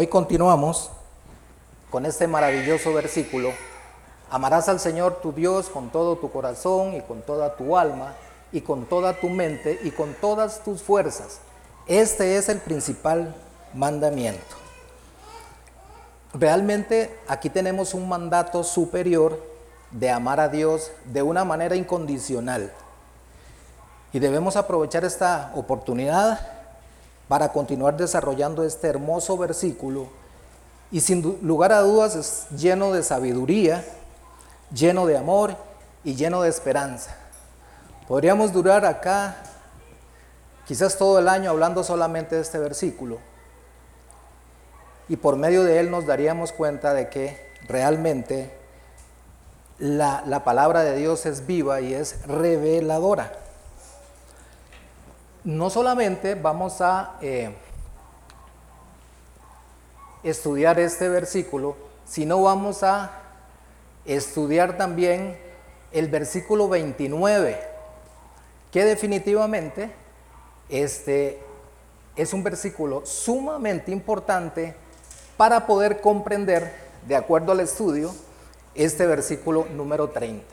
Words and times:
Hoy 0.00 0.06
continuamos 0.06 0.90
con 1.90 2.06
este 2.06 2.28
maravilloso 2.28 2.92
versículo. 2.92 3.50
Amarás 4.30 4.68
al 4.68 4.78
Señor 4.78 5.18
tu 5.20 5.32
Dios 5.32 5.68
con 5.68 5.90
todo 5.90 6.14
tu 6.14 6.30
corazón 6.30 6.94
y 6.94 7.00
con 7.00 7.20
toda 7.22 7.56
tu 7.56 7.76
alma 7.76 8.14
y 8.52 8.60
con 8.60 8.86
toda 8.86 9.14
tu 9.14 9.28
mente 9.28 9.80
y 9.82 9.90
con 9.90 10.14
todas 10.14 10.62
tus 10.62 10.84
fuerzas. 10.84 11.40
Este 11.88 12.36
es 12.36 12.48
el 12.48 12.60
principal 12.60 13.34
mandamiento. 13.74 14.54
Realmente 16.32 17.18
aquí 17.26 17.50
tenemos 17.50 17.92
un 17.92 18.08
mandato 18.08 18.62
superior 18.62 19.42
de 19.90 20.10
amar 20.10 20.38
a 20.38 20.48
Dios 20.48 20.92
de 21.06 21.22
una 21.22 21.44
manera 21.44 21.74
incondicional. 21.74 22.72
Y 24.12 24.20
debemos 24.20 24.54
aprovechar 24.54 25.04
esta 25.04 25.50
oportunidad 25.56 26.57
para 27.28 27.52
continuar 27.52 27.96
desarrollando 27.96 28.64
este 28.64 28.88
hermoso 28.88 29.36
versículo. 29.36 30.08
Y 30.90 31.00
sin 31.00 31.38
lugar 31.42 31.72
a 31.72 31.80
dudas 31.80 32.16
es 32.16 32.46
lleno 32.58 32.92
de 32.92 33.02
sabiduría, 33.02 33.84
lleno 34.72 35.06
de 35.06 35.18
amor 35.18 35.54
y 36.02 36.14
lleno 36.14 36.40
de 36.40 36.48
esperanza. 36.48 37.14
Podríamos 38.08 38.52
durar 38.54 38.86
acá 38.86 39.36
quizás 40.66 40.96
todo 40.96 41.18
el 41.18 41.28
año 41.28 41.50
hablando 41.50 41.84
solamente 41.84 42.36
de 42.36 42.40
este 42.40 42.58
versículo. 42.58 43.18
Y 45.10 45.16
por 45.16 45.36
medio 45.36 45.64
de 45.64 45.78
él 45.80 45.90
nos 45.90 46.06
daríamos 46.06 46.52
cuenta 46.52 46.94
de 46.94 47.10
que 47.10 47.38
realmente 47.66 48.50
la, 49.78 50.22
la 50.26 50.44
palabra 50.44 50.82
de 50.82 50.96
Dios 50.96 51.26
es 51.26 51.46
viva 51.46 51.82
y 51.82 51.92
es 51.92 52.26
reveladora 52.26 53.32
no 55.44 55.70
solamente 55.70 56.34
vamos 56.34 56.80
a 56.80 57.16
eh, 57.20 57.54
estudiar 60.22 60.78
este 60.80 61.08
versículo, 61.08 61.76
sino 62.04 62.42
vamos 62.42 62.82
a 62.82 63.10
estudiar 64.04 64.76
también 64.76 65.38
el 65.92 66.08
versículo 66.08 66.68
29, 66.68 67.58
que 68.72 68.84
definitivamente 68.84 69.90
este, 70.68 71.38
es 72.16 72.32
un 72.32 72.42
versículo 72.42 73.06
sumamente 73.06 73.92
importante 73.92 74.74
para 75.36 75.66
poder 75.66 76.00
comprender, 76.00 76.74
de 77.06 77.16
acuerdo 77.16 77.52
al 77.52 77.60
estudio, 77.60 78.14
este 78.74 79.06
versículo 79.06 79.66
número 79.74 80.10
30. 80.10 80.44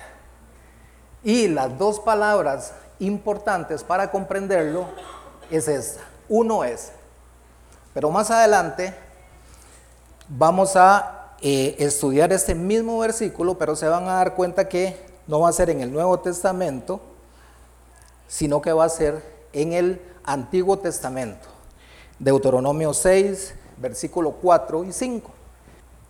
Y 1.24 1.48
las 1.48 1.78
dos 1.78 2.00
palabras 2.00 2.74
importantes 3.00 3.84
para 3.84 4.12
comprenderlo 4.12 4.86
es 5.50 5.68
esta. 5.68 6.02
Uno 6.28 6.64
es, 6.64 6.92
pero 7.94 8.10
más 8.10 8.32
adelante 8.32 8.94
vamos 10.28 10.76
a 10.76 11.36
eh, 11.42 11.76
estudiar 11.80 12.34
este 12.34 12.56
mismo 12.56 13.00
versículo, 13.00 13.58
pero 13.58 13.76
se 13.76 13.88
van 13.88 14.06
a 14.06 14.16
dar 14.16 14.36
cuenta 14.36 14.68
que 14.68 14.98
no 15.28 15.42
va 15.42 15.50
a 15.50 15.54
ser 15.54 15.70
en 15.70 15.82
el 15.82 15.92
Nuevo 15.92 16.20
Testamento, 16.20 17.02
sino 18.28 18.62
que 18.62 18.74
va 18.74 18.86
a 18.86 18.90
ser 18.90 19.24
en 19.54 19.74
el 19.74 20.02
Antiguo 20.24 20.78
Testamento. 20.80 21.48
Deuteronomio 22.20 22.94
6, 22.94 23.54
versículo 23.78 24.32
4 24.32 24.84
y 24.86 24.92
5. 24.92 25.32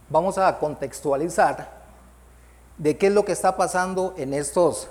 Vamos 0.09 0.37
a 0.37 0.57
contextualizar 0.59 1.69
de 2.77 2.97
qué 2.97 3.07
es 3.07 3.13
lo 3.13 3.25
que 3.25 3.31
está 3.31 3.57
pasando 3.57 4.13
en 4.17 4.33
estos 4.33 4.87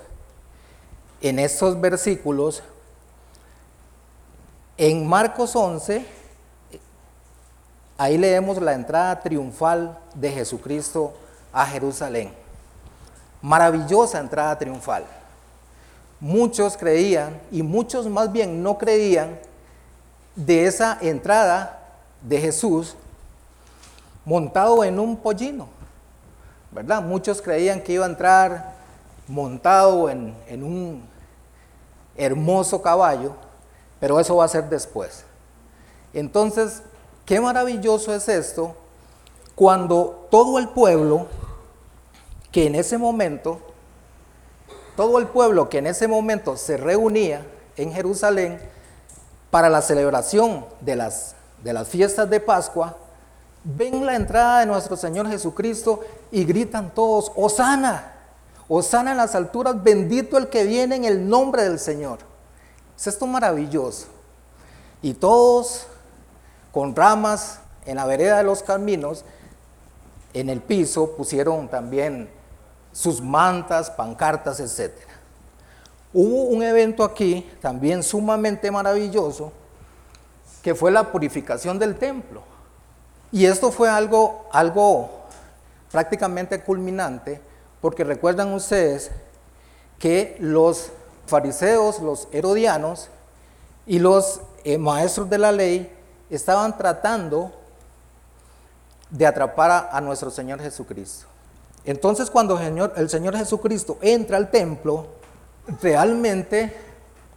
en 1.29 1.39
estos 1.39 1.81
versículos, 1.81 2.61
en 4.77 5.07
Marcos 5.07 5.55
11, 5.55 6.05
ahí 7.97 8.17
leemos 8.17 8.61
la 8.61 8.73
entrada 8.73 9.19
triunfal 9.21 9.97
de 10.13 10.31
Jesucristo 10.31 11.13
a 11.51 11.65
Jerusalén. 11.65 12.31
Maravillosa 13.41 14.19
entrada 14.19 14.55
triunfal. 14.57 15.03
Muchos 16.19 16.77
creían 16.77 17.41
y 17.51 17.63
muchos 17.63 18.07
más 18.07 18.31
bien 18.31 18.61
no 18.61 18.77
creían 18.77 19.39
de 20.35 20.67
esa 20.67 20.99
entrada 21.01 21.81
de 22.21 22.39
Jesús 22.39 22.95
montado 24.25 24.83
en 24.83 24.99
un 24.99 25.17
pollino, 25.17 25.67
¿verdad? 26.69 27.01
Muchos 27.01 27.41
creían 27.41 27.81
que 27.81 27.93
iba 27.93 28.05
a 28.05 28.09
entrar 28.09 28.75
montado 29.27 30.09
en, 30.09 30.35
un 30.63 31.03
hermoso 32.17 32.81
caballo, 32.81 33.33
pero 33.99 34.19
eso 34.19 34.35
va 34.35 34.45
a 34.45 34.49
ser 34.49 34.69
después. 34.69 35.23
Entonces, 36.13 36.81
qué 37.25 37.41
maravilloso 37.41 38.13
es 38.13 38.29
esto 38.29 38.75
cuando 39.55 40.27
todo 40.29 40.59
el 40.59 40.69
pueblo 40.69 41.27
que 42.51 42.67
en 42.67 42.75
ese 42.75 42.97
momento, 42.97 43.59
todo 44.95 45.19
el 45.19 45.27
pueblo 45.27 45.69
que 45.69 45.79
en 45.79 45.87
ese 45.87 46.07
momento 46.07 46.55
se 46.57 46.77
reunía 46.77 47.45
en 47.77 47.91
Jerusalén 47.91 48.59
para 49.51 49.69
la 49.69 49.81
celebración 49.81 50.65
de 50.81 50.95
las, 50.95 51.35
de 51.63 51.73
las 51.73 51.87
fiestas 51.87 52.29
de 52.29 52.39
Pascua, 52.39 52.97
ven 53.63 54.05
la 54.05 54.15
entrada 54.15 54.59
de 54.59 54.65
nuestro 54.67 54.95
Señor 54.95 55.27
Jesucristo 55.27 56.01
y 56.31 56.45
gritan 56.45 56.93
todos, 56.93 57.31
Osana, 57.35 58.14
Osana 58.67 59.11
en 59.11 59.17
las 59.17 59.35
alturas, 59.35 59.81
bendito 59.83 60.37
el 60.37 60.49
que 60.49 60.63
viene 60.63 60.95
en 60.95 61.05
el 61.05 61.29
nombre 61.29 61.63
del 61.63 61.79
Señor. 61.79 62.19
Es 62.97 63.07
esto 63.07 63.27
maravilloso. 63.27 64.07
Y 65.01 65.13
todos 65.13 65.87
con 66.71 66.95
ramas 66.95 67.59
en 67.85 67.97
la 67.97 68.05
vereda 68.05 68.37
de 68.37 68.43
los 68.43 68.63
caminos, 68.63 69.23
en 70.33 70.49
el 70.49 70.61
piso 70.61 71.15
pusieron 71.15 71.67
también 71.67 72.29
sus 72.91 73.21
mantas, 73.21 73.91
pancartas, 73.91 74.59
etc. 74.59 74.93
Hubo 76.13 76.43
un 76.43 76.63
evento 76.63 77.03
aquí 77.03 77.49
también 77.61 78.01
sumamente 78.01 78.71
maravilloso, 78.71 79.51
que 80.63 80.73
fue 80.73 80.89
la 80.91 81.11
purificación 81.11 81.77
del 81.77 81.95
templo. 81.95 82.41
Y 83.31 83.45
esto 83.45 83.71
fue 83.71 83.89
algo, 83.89 84.47
algo 84.51 85.11
prácticamente 85.91 86.61
culminante 86.61 87.39
porque 87.81 88.03
recuerdan 88.03 88.53
ustedes 88.53 89.11
que 89.99 90.35
los 90.39 90.91
fariseos, 91.27 91.99
los 91.99 92.27
herodianos 92.31 93.09
y 93.85 93.99
los 93.99 94.41
eh, 94.63 94.77
maestros 94.77 95.29
de 95.29 95.37
la 95.37 95.51
ley 95.51 95.91
estaban 96.29 96.77
tratando 96.77 97.53
de 99.09 99.25
atrapar 99.25 99.89
a, 99.91 100.01
nuestro 100.01 100.29
Señor 100.29 100.59
Jesucristo. 100.61 101.27
Entonces 101.85 102.29
cuando 102.31 102.59
el 102.59 103.09
Señor, 103.09 103.37
Jesucristo 103.37 103.97
entra 104.01 104.37
al 104.37 104.49
templo, 104.49 105.07
realmente 105.81 106.75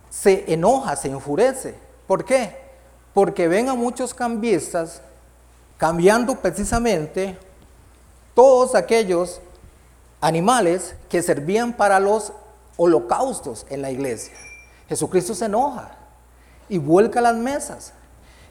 se 0.09 0.53
enoja, 0.53 0.97
se 0.97 1.09
enfurece. 1.09 1.75
¿Por 2.07 2.25
qué? 2.25 2.57
Porque 3.13 3.47
ven 3.47 3.69
a 3.69 3.75
muchos 3.75 4.15
cambistas 4.15 5.03
cambiando 5.77 6.35
precisamente 6.37 7.39
todos 8.35 8.75
aquellos 8.75 9.41
animales 10.21 10.95
que 11.09 11.23
servían 11.23 11.73
para 11.73 12.01
los 12.01 12.33
holocaustos 12.77 13.67
en 13.69 13.83
la 13.83 13.91
iglesia. 13.91 14.35
Jesucristo 14.89 15.35
se 15.35 15.47
enoja 15.47 15.97
y 16.69 16.79
vuelca 16.79 17.21
las 17.21 17.37
mesas. 17.37 17.93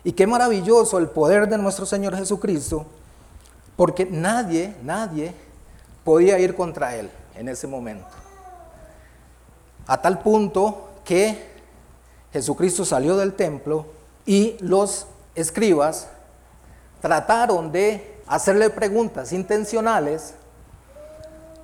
Y 0.03 0.13
qué 0.13 0.27
maravilloso 0.27 0.97
el 0.97 1.07
poder 1.07 1.49
de 1.49 1.57
nuestro 1.57 1.85
Señor 1.85 2.15
Jesucristo, 2.15 2.85
porque 3.75 4.05
nadie, 4.05 4.75
nadie 4.83 5.33
podía 6.03 6.39
ir 6.39 6.55
contra 6.55 6.95
Él 6.95 7.09
en 7.35 7.49
ese 7.49 7.67
momento. 7.67 8.07
A 9.87 10.01
tal 10.01 10.19
punto 10.19 10.89
que 11.03 11.57
Jesucristo 12.31 12.85
salió 12.85 13.17
del 13.17 13.33
templo 13.33 13.85
y 14.25 14.57
los 14.59 15.07
escribas 15.35 16.07
trataron 17.01 17.71
de 17.71 18.21
hacerle 18.27 18.69
preguntas 18.69 19.31
intencionales 19.31 20.33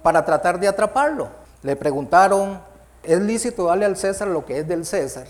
para 0.03 0.23
tratar 0.23 0.59
de 0.59 0.67
atraparlo. 0.67 1.29
Le 1.63 1.75
preguntaron, 1.75 2.59
¿es 3.01 3.19
lícito 3.19 3.65
darle 3.65 3.85
al 3.85 3.97
César 3.97 4.27
lo 4.27 4.45
que 4.45 4.59
es 4.59 4.67
del 4.67 4.85
César? 4.85 5.25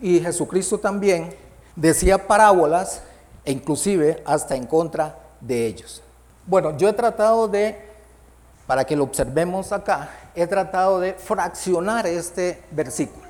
Y 0.00 0.18
Jesucristo 0.18 0.78
también 0.78 1.36
decía 1.76 2.26
parábolas 2.26 3.02
e 3.44 3.52
inclusive 3.52 4.22
hasta 4.26 4.56
en 4.56 4.66
contra 4.66 5.16
de 5.40 5.66
ellos. 5.66 6.02
Bueno, 6.46 6.76
yo 6.76 6.88
he 6.88 6.92
tratado 6.92 7.46
de, 7.46 7.78
para 8.66 8.84
que 8.84 8.96
lo 8.96 9.04
observemos 9.04 9.72
acá, 9.72 10.08
he 10.34 10.46
tratado 10.46 10.98
de 10.98 11.12
fraccionar 11.12 12.06
este 12.06 12.62
versículo, 12.70 13.26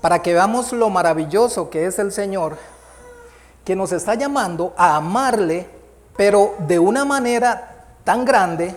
para 0.00 0.22
que 0.22 0.32
veamos 0.32 0.72
lo 0.72 0.88
maravilloso 0.90 1.70
que 1.70 1.86
es 1.86 1.98
el 1.98 2.10
Señor, 2.10 2.56
que 3.64 3.76
nos 3.76 3.92
está 3.92 4.14
llamando 4.14 4.72
a 4.76 4.96
amarle, 4.96 5.68
pero 6.16 6.54
de 6.66 6.78
una 6.78 7.04
manera 7.04 7.84
tan 8.04 8.24
grande 8.24 8.74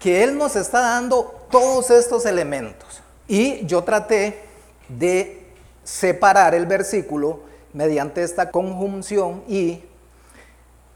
que 0.00 0.24
Él 0.24 0.36
nos 0.36 0.56
está 0.56 0.80
dando 0.80 1.46
todos 1.50 1.90
estos 1.90 2.26
elementos. 2.26 3.02
Y 3.28 3.64
yo 3.66 3.84
traté 3.84 4.42
de 4.88 5.46
separar 5.84 6.54
el 6.54 6.66
versículo 6.66 7.40
mediante 7.72 8.22
esta 8.22 8.50
conjunción 8.50 9.44
y 9.46 9.84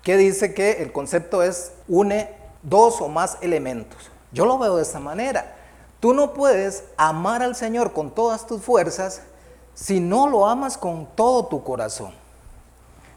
que 0.03 0.17
dice 0.17 0.55
que 0.55 0.83
el 0.83 0.91
concepto 0.91 1.43
es 1.43 1.73
une 1.87 2.31
dos 2.63 3.01
o 3.01 3.09
más 3.09 3.39
elementos. 3.41 4.11
Yo 4.33 4.47
lo 4.47 4.59
veo 4.59 4.77
de 4.77 4.83
esta 4.83 4.99
manera. 4.99 5.55
Tú 6.01 6.15
no 6.15 6.33
puedes 6.33 6.85
amar 6.97 7.43
al 7.43 7.55
Señor 7.55 7.93
con 7.93 8.11
todas 8.11 8.47
tus 8.47 8.63
fuerzas 8.63 9.21
si 9.75 10.01
no 10.01 10.29
lo 10.29 10.47
amas 10.47 10.79
con 10.79 11.07
todo 11.15 11.47
tu 11.47 11.63
corazón. 11.63 12.13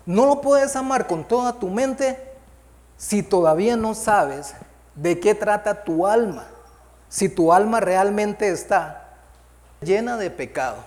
No 0.05 0.25
lo 0.25 0.41
puedes 0.41 0.75
amar 0.75 1.07
con 1.07 1.23
toda 1.23 1.53
tu 1.53 1.69
mente 1.69 2.19
si 2.97 3.23
todavía 3.23 3.77
no 3.77 3.93
sabes 3.93 4.53
de 4.97 5.19
qué 5.19 5.33
trata 5.33 5.83
tu 5.83 6.05
alma. 6.05 6.45
Si 7.07 7.29
tu 7.29 7.53
alma 7.53 7.79
realmente 7.79 8.49
está 8.49 9.07
llena 9.79 10.17
de 10.17 10.29
pecado. 10.29 10.77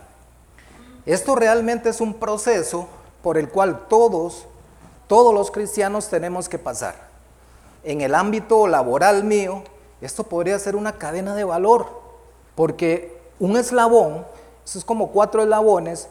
Esto 1.06 1.34
realmente 1.34 1.88
es 1.88 2.00
un 2.00 2.14
proceso 2.14 2.88
por 3.22 3.38
el 3.38 3.48
cual 3.48 3.86
todos, 3.88 4.46
todos 5.06 5.32
los 5.32 5.50
cristianos 5.50 6.08
tenemos 6.08 6.48
que 6.48 6.58
pasar. 6.58 6.94
En 7.82 8.02
el 8.02 8.14
ámbito 8.14 8.66
laboral 8.66 9.24
mío, 9.24 9.62
esto 10.00 10.24
podría 10.24 10.58
ser 10.58 10.76
una 10.76 10.98
cadena 10.98 11.34
de 11.34 11.44
valor, 11.44 11.86
porque 12.54 13.18
un 13.38 13.56
eslabón, 13.56 14.26
eso 14.64 14.78
es 14.78 14.84
como 14.84 15.10
cuatro 15.10 15.42
eslabones, 15.42 16.08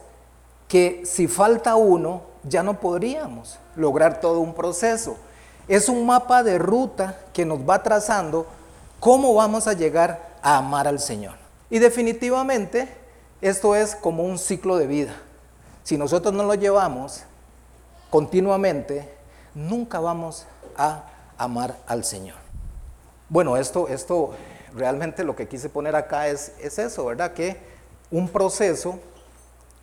que 0.66 1.02
si 1.04 1.28
falta 1.28 1.76
uno, 1.76 2.22
ya 2.42 2.62
no 2.62 2.80
podríamos 2.80 3.58
lograr 3.76 4.20
todo 4.20 4.40
un 4.40 4.54
proceso. 4.54 5.16
Es 5.68 5.88
un 5.88 6.06
mapa 6.06 6.42
de 6.42 6.58
ruta 6.58 7.18
que 7.32 7.44
nos 7.44 7.60
va 7.60 7.82
trazando 7.82 8.46
cómo 8.98 9.34
vamos 9.34 9.66
a 9.66 9.72
llegar 9.72 10.30
a 10.42 10.58
amar 10.58 10.88
al 10.88 11.00
Señor. 11.00 11.34
Y 11.70 11.78
definitivamente 11.78 12.88
esto 13.40 13.74
es 13.74 13.94
como 13.94 14.24
un 14.24 14.38
ciclo 14.38 14.76
de 14.76 14.86
vida. 14.86 15.14
Si 15.84 15.96
nosotros 15.96 16.34
no 16.34 16.42
lo 16.42 16.54
llevamos 16.54 17.22
continuamente, 18.10 19.08
nunca 19.54 20.00
vamos 20.00 20.46
a 20.76 21.04
amar 21.38 21.76
al 21.86 22.04
Señor. 22.04 22.36
Bueno, 23.28 23.56
esto, 23.56 23.88
esto 23.88 24.32
realmente 24.74 25.24
lo 25.24 25.36
que 25.36 25.48
quise 25.48 25.68
poner 25.68 25.96
acá 25.96 26.28
es, 26.28 26.52
es 26.60 26.78
eso, 26.78 27.06
¿verdad? 27.06 27.32
Que 27.32 27.56
un 28.10 28.28
proceso, 28.28 28.98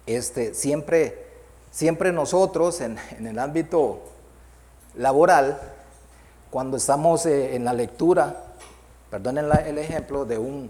este, 0.06 0.54
siempre, 0.54 1.26
siempre 1.72 2.12
nosotros 2.12 2.82
en, 2.82 2.98
el 3.26 3.40
ámbito 3.40 4.02
laboral, 4.98 5.60
cuando 6.50 6.78
estamos 6.78 7.26
eh, 7.26 7.56
en 7.56 7.66
la 7.66 7.74
lectura, 7.74 8.44
perdonen 9.10 9.50
el 9.66 9.78
ejemplo, 9.78 10.26
de 10.26 10.38
un, 10.38 10.70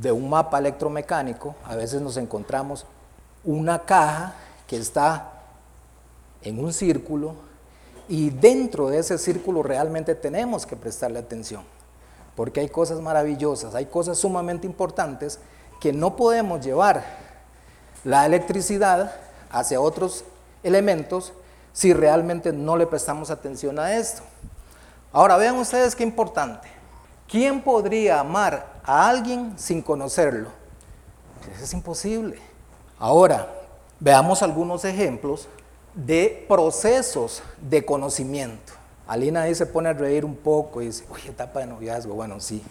de 0.00 0.12
un 0.12 0.28
mapa 0.28 0.58
electromecánico, 0.58 1.54
a 1.64 1.74
veces 1.76 2.00
nos 2.02 2.16
encontramos 2.16 2.86
una 3.44 3.80
caja 3.80 4.34
que 4.66 4.76
está 4.76 5.32
en 6.42 6.62
un 6.62 6.72
círculo 6.72 7.34
y 8.08 8.30
dentro 8.30 8.88
de 8.88 8.98
ese 8.98 9.18
círculo 9.18 9.62
realmente 9.62 10.14
tenemos 10.14 10.66
que 10.66 10.76
prestarle 10.76 11.18
atención, 11.18 11.62
porque 12.34 12.60
hay 12.60 12.68
cosas 12.68 13.00
maravillosas, 13.00 13.74
hay 13.74 13.86
cosas 13.86 14.18
sumamente 14.18 14.66
importantes 14.66 15.38
que 15.80 15.92
no 15.92 16.16
podemos 16.16 16.64
llevar 16.64 17.04
la 18.04 18.26
electricidad 18.26 19.12
hacia 19.50 19.80
otros 19.80 20.24
elementos 20.62 21.32
si 21.76 21.92
realmente 21.92 22.54
no 22.54 22.78
le 22.78 22.86
prestamos 22.86 23.28
atención 23.28 23.78
a 23.78 23.96
esto. 23.96 24.22
Ahora 25.12 25.36
vean 25.36 25.56
ustedes 25.56 25.94
qué 25.94 26.04
importante. 26.04 26.68
¿Quién 27.28 27.60
podría 27.60 28.18
amar 28.18 28.80
a 28.82 29.06
alguien 29.06 29.52
sin 29.58 29.82
conocerlo? 29.82 30.48
Eso 31.54 31.64
es 31.64 31.72
imposible. 31.74 32.38
Ahora, 32.98 33.52
veamos 34.00 34.42
algunos 34.42 34.86
ejemplos 34.86 35.48
de 35.94 36.46
procesos 36.48 37.42
de 37.60 37.84
conocimiento. 37.84 38.72
Alina 39.06 39.42
ahí 39.42 39.54
se 39.54 39.66
pone 39.66 39.90
a 39.90 39.92
reír 39.92 40.24
un 40.24 40.34
poco 40.34 40.80
y 40.80 40.86
dice, 40.86 41.04
oye, 41.10 41.28
etapa 41.28 41.60
de 41.60 41.66
noviazgo. 41.66 42.14
Bueno, 42.14 42.40
sí. 42.40 42.64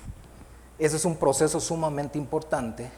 Ese 0.80 0.96
es 0.96 1.06
un 1.06 1.16
proceso 1.16 1.60
sumamente 1.60 2.18
importante 2.18 2.90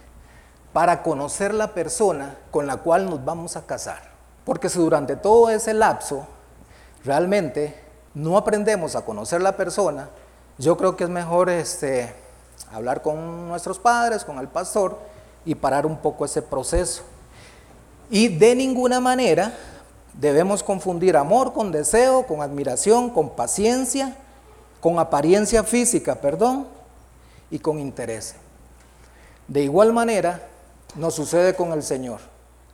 para 0.72 1.04
conocer 1.04 1.54
la 1.54 1.74
persona 1.74 2.38
con 2.50 2.66
la 2.66 2.78
cual 2.78 3.10
nos 3.10 3.26
vamos 3.26 3.58
a 3.58 3.66
casar. 3.66 4.17
Porque 4.48 4.68
si 4.68 4.80
durante 4.80 5.16
todo 5.16 5.52
ese 5.52 5.76
lapso 5.76 6.26
realmente 7.06 7.80
no 8.16 8.36
aprendemos 8.36 8.96
a 8.96 9.06
conocer 9.06 9.42
la 9.42 9.56
persona, 9.56 10.10
yo 10.58 10.76
creo 10.76 10.98
que 10.98 11.04
es 11.04 11.10
mejor 11.12 11.52
este, 11.52 12.12
hablar 12.72 13.04
con 13.04 13.48
nuestros 13.48 13.78
padres, 13.78 14.26
con 14.26 14.40
el 14.40 14.48
pastor 14.48 14.98
y 15.46 15.54
parar 15.54 15.86
un 15.86 15.98
poco 15.98 16.26
ese 16.26 16.42
proceso. 16.42 17.04
Y 18.10 18.30
de 18.30 18.56
ninguna 18.56 19.00
manera 19.00 19.54
Debemos 20.20 20.64
confundir 20.64 21.16
amor 21.16 21.54
con 21.54 21.72
deseo, 21.72 22.26
con 22.26 22.42
admiración, 22.42 23.12
con 23.12 23.30
paciencia, 23.36 24.16
con 24.82 24.98
apariencia 24.98 25.64
física, 25.64 26.16
perdón, 26.16 26.68
y 27.52 27.60
con 27.60 27.80
interés. 27.80 28.34
De 29.48 29.62
igual 29.62 29.94
manera, 29.94 30.42
nos 30.96 31.14
sucede 31.14 31.54
con 31.54 31.72
el 31.72 31.84
Señor. 31.84 32.20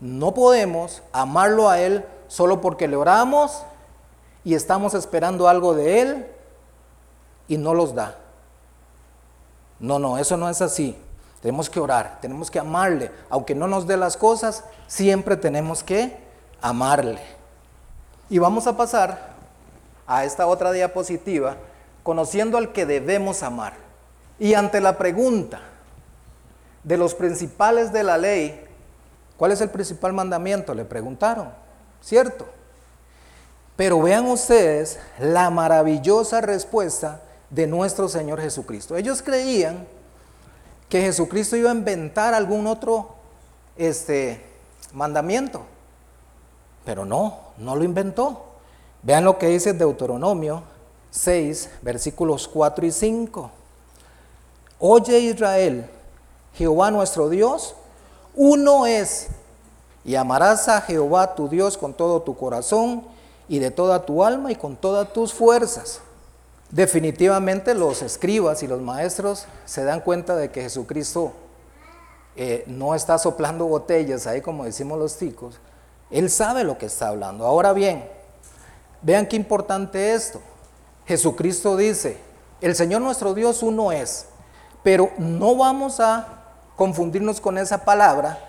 No 0.03 0.33
podemos 0.33 1.01
amarlo 1.13 1.69
a 1.69 1.79
Él 1.79 2.03
solo 2.27 2.59
porque 2.59 2.89
le 2.89 2.97
oramos 2.97 3.63
y 4.44 4.53
estamos 4.53 4.95
esperando 4.95 5.47
algo 5.47 5.73
de 5.73 6.01
Él 6.01 6.27
y 7.47 7.55
no 7.55 7.73
los 7.73 7.95
da. 7.95 8.17
No, 9.79 10.00
no, 10.00 10.17
eso 10.17 10.35
no 10.35 10.50
es 10.50 10.61
así. 10.61 10.97
Tenemos 11.41 11.69
que 11.69 11.79
orar, 11.79 12.17
tenemos 12.19 12.51
que 12.51 12.59
amarle. 12.59 13.11
Aunque 13.29 13.55
no 13.55 13.65
nos 13.69 13.88
dé 13.88 13.95
las 13.95 14.17
cosas, 14.17 14.65
siempre 14.88 15.38
tenemos 15.38 15.83
que 15.83 16.17
amarle. 16.61 17.21
Y 18.29 18.39
vamos 18.39 18.67
a 18.67 18.75
pasar 18.75 19.29
a 20.05 20.25
esta 20.25 20.47
otra 20.47 20.73
diapositiva, 20.73 21.55
conociendo 22.03 22.57
al 22.57 22.73
que 22.73 22.85
debemos 22.85 23.41
amar. 23.41 23.75
Y 24.38 24.53
ante 24.55 24.81
la 24.81 24.97
pregunta 24.97 25.61
de 26.83 26.97
los 26.97 27.15
principales 27.15 27.94
de 27.94 28.03
la 28.03 28.17
ley, 28.17 28.62
¿cuál 29.43 29.51
es 29.51 29.59
el 29.59 29.71
principal 29.71 30.13
mandamiento? 30.13 30.73
Le 30.73 30.85
preguntaron, 30.85 31.49
¿cierto? 32.01 32.45
Pero 33.75 34.01
vean 34.01 34.25
ustedes 34.27 34.99
la 35.19 35.49
maravillosa 35.49 36.39
respuesta 36.39 37.19
de 37.49 37.67
nuestro 37.67 38.07
Señor 38.07 38.39
Jesucristo. 38.39 38.95
Ellos 38.95 39.21
creían 39.21 39.85
que 40.87 41.01
Jesucristo 41.01 41.57
iba 41.57 41.71
a 41.71 41.73
inventar 41.73 42.33
algún 42.33 42.67
otro 42.67 43.15
este, 43.75 44.41
mandamiento. 44.93 45.65
Pero 46.85 47.03
no, 47.03 47.37
no 47.57 47.75
lo 47.75 47.83
inventó. 47.83 48.45
Vean 49.01 49.25
lo 49.25 49.37
que 49.37 49.47
dice 49.47 49.73
Deuteronomio 49.73 50.63
6, 51.12 51.69
versículos 51.81 52.47
4 52.47 52.85
y 52.85 52.91
5. 52.93 53.51
Oye 54.79 55.19
Israel, 55.19 55.89
Jehová 56.53 56.91
nuestro 56.91 57.27
Dios, 57.27 57.75
uno 58.35 58.85
es, 58.85 59.27
y 60.05 60.15
amarás 60.15 60.67
a 60.67 60.81
Jehová 60.81 61.35
tu 61.35 61.47
Dios 61.47 61.77
con 61.77 61.93
todo 61.93 62.21
tu 62.21 62.35
corazón 62.35 63.03
y 63.47 63.59
de 63.59 63.71
toda 63.71 64.05
tu 64.05 64.23
alma 64.23 64.51
y 64.51 64.55
con 64.55 64.75
todas 64.75 65.13
tus 65.13 65.33
fuerzas. 65.33 66.01
Definitivamente 66.69 67.73
los 67.75 68.01
escribas 68.01 68.63
y 68.63 68.67
los 68.67 68.81
maestros 68.81 69.45
se 69.65 69.83
dan 69.83 70.01
cuenta 70.01 70.35
de 70.35 70.49
que 70.49 70.61
Jesucristo 70.63 71.33
eh, 72.35 72.63
no 72.65 72.95
está 72.95 73.19
soplando 73.19 73.65
botellas 73.65 74.25
ahí 74.25 74.41
como 74.41 74.65
decimos 74.65 74.97
los 74.97 75.17
ticos, 75.17 75.59
él 76.09 76.29
sabe 76.29 76.63
lo 76.63 76.77
que 76.77 76.87
está 76.87 77.09
hablando. 77.09 77.45
Ahora 77.45 77.73
bien, 77.73 78.03
vean 79.01 79.27
qué 79.27 79.35
importante 79.35 80.13
esto. 80.13 80.41
Jesucristo 81.05 81.77
dice, 81.77 82.17
el 82.61 82.75
Señor 82.75 83.01
nuestro 83.01 83.33
Dios 83.33 83.61
uno 83.61 83.91
es, 83.91 84.25
pero 84.83 85.11
no 85.17 85.55
vamos 85.55 85.99
a 85.99 86.42
confundirnos 86.75 87.39
con 87.39 87.58
esa 87.58 87.86
palabra 87.86 88.39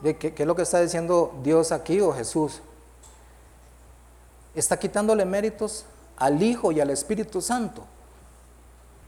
de 0.00 0.16
qué, 0.16 0.34
es 0.36 0.46
lo 0.46 0.54
que 0.54 0.62
está 0.62 0.80
diciendo 0.80 1.34
Dios 1.42 1.72
aquí 1.72 2.00
o 2.00 2.12
Jesús. 2.12 2.60
Está 4.54 4.78
quitándole 4.78 5.24
méritos 5.24 5.84
al 6.16 6.42
Hijo 6.42 6.72
y 6.72 6.80
al 6.80 6.90
Espíritu 6.90 7.40
Santo. 7.40 7.84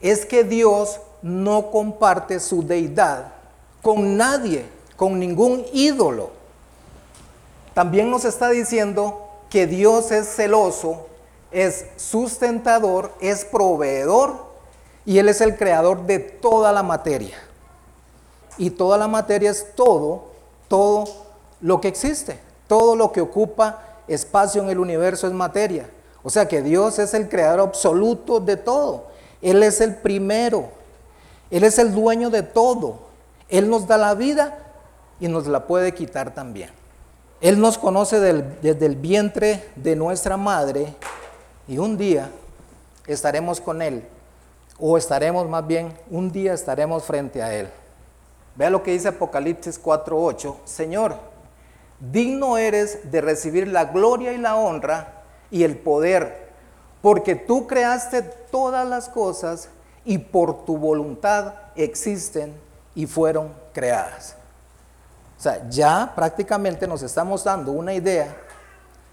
Es 0.00 0.24
que 0.24 0.44
Dios 0.44 1.00
no 1.22 1.70
comparte 1.70 2.38
su 2.38 2.62
deidad 2.62 3.32
con 3.82 4.16
nadie, 4.16 4.66
con 4.96 5.18
ningún 5.18 5.64
ídolo. 5.72 6.30
También 7.74 8.10
nos 8.10 8.24
está 8.24 8.50
diciendo 8.50 9.28
que 9.50 9.66
Dios 9.66 10.10
es 10.10 10.28
celoso, 10.28 11.06
es 11.50 11.86
sustentador, 11.96 13.12
es 13.20 13.44
proveedor 13.44 14.46
y 15.04 15.18
Él 15.18 15.28
es 15.28 15.40
el 15.40 15.56
creador 15.56 16.02
de 16.02 16.18
toda 16.18 16.72
la 16.72 16.82
materia. 16.82 17.47
Y 18.58 18.70
toda 18.70 18.98
la 18.98 19.08
materia 19.08 19.50
es 19.50 19.74
todo, 19.74 20.24
todo 20.68 21.04
lo 21.60 21.80
que 21.80 21.88
existe, 21.88 22.38
todo 22.66 22.96
lo 22.96 23.12
que 23.12 23.20
ocupa 23.20 23.82
espacio 24.08 24.62
en 24.62 24.70
el 24.70 24.78
universo 24.78 25.26
es 25.26 25.32
materia. 25.32 25.88
O 26.22 26.30
sea 26.30 26.48
que 26.48 26.60
Dios 26.60 26.98
es 26.98 27.14
el 27.14 27.28
creador 27.28 27.60
absoluto 27.60 28.40
de 28.40 28.56
todo. 28.56 29.06
Él 29.40 29.62
es 29.62 29.80
el 29.80 29.94
primero. 29.94 30.68
Él 31.50 31.64
es 31.64 31.78
el 31.78 31.94
dueño 31.94 32.30
de 32.30 32.42
todo. 32.42 32.98
Él 33.48 33.70
nos 33.70 33.86
da 33.86 33.96
la 33.96 34.14
vida 34.14 34.58
y 35.20 35.28
nos 35.28 35.46
la 35.46 35.66
puede 35.66 35.94
quitar 35.94 36.34
también. 36.34 36.70
Él 37.40 37.60
nos 37.60 37.78
conoce 37.78 38.18
desde 38.18 38.86
el 38.86 38.96
vientre 38.96 39.64
de 39.76 39.94
nuestra 39.94 40.36
madre 40.36 40.94
y 41.68 41.78
un 41.78 41.96
día 41.96 42.30
estaremos 43.06 43.60
con 43.60 43.80
Él, 43.80 44.04
o 44.78 44.98
estaremos 44.98 45.48
más 45.48 45.66
bien, 45.66 45.92
un 46.10 46.32
día 46.32 46.52
estaremos 46.52 47.04
frente 47.04 47.42
a 47.42 47.54
Él. 47.54 47.68
Vea 48.58 48.70
lo 48.70 48.82
que 48.82 48.90
dice 48.90 49.06
Apocalipsis 49.06 49.80
4:8, 49.80 50.56
Señor, 50.64 51.14
digno 52.00 52.58
eres 52.58 53.08
de 53.08 53.20
recibir 53.20 53.68
la 53.68 53.84
gloria 53.84 54.32
y 54.32 54.38
la 54.38 54.56
honra 54.56 55.22
y 55.48 55.62
el 55.62 55.78
poder, 55.78 56.48
porque 57.00 57.36
tú 57.36 57.68
creaste 57.68 58.20
todas 58.20 58.84
las 58.84 59.08
cosas 59.08 59.68
y 60.04 60.18
por 60.18 60.64
tu 60.64 60.76
voluntad 60.76 61.54
existen 61.76 62.52
y 62.96 63.06
fueron 63.06 63.54
creadas. 63.72 64.34
O 65.38 65.40
sea, 65.40 65.68
ya 65.70 66.12
prácticamente 66.16 66.88
nos 66.88 67.04
estamos 67.04 67.44
dando 67.44 67.70
una 67.70 67.94
idea 67.94 68.36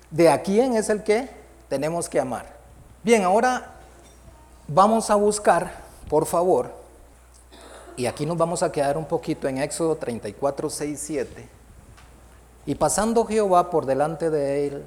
de 0.10 0.28
a 0.28 0.42
quién 0.42 0.76
es 0.76 0.90
el 0.90 1.04
que 1.04 1.30
tenemos 1.70 2.10
que 2.10 2.20
amar. 2.20 2.48
Bien, 3.04 3.22
ahora 3.22 3.76
vamos 4.68 5.12
a 5.12 5.16
buscar, 5.16 5.72
por 6.10 6.26
favor, 6.26 6.85
y 7.98 8.08
aquí 8.08 8.26
nos 8.26 8.38
vamos 8.38 8.62
a 8.62 8.72
quedar 8.72 8.98
un 8.98 9.06
poquito 9.06 9.48
en 9.48 9.58
Éxodo 9.58 9.96
34, 9.96 10.70
6, 10.70 11.00
7. 11.02 11.50
Y 12.66 12.76
pasando 12.76 13.26
Jehová 13.26 13.70
por 13.70 13.86
delante 13.86 14.30
de 14.30 14.68
él, 14.68 14.84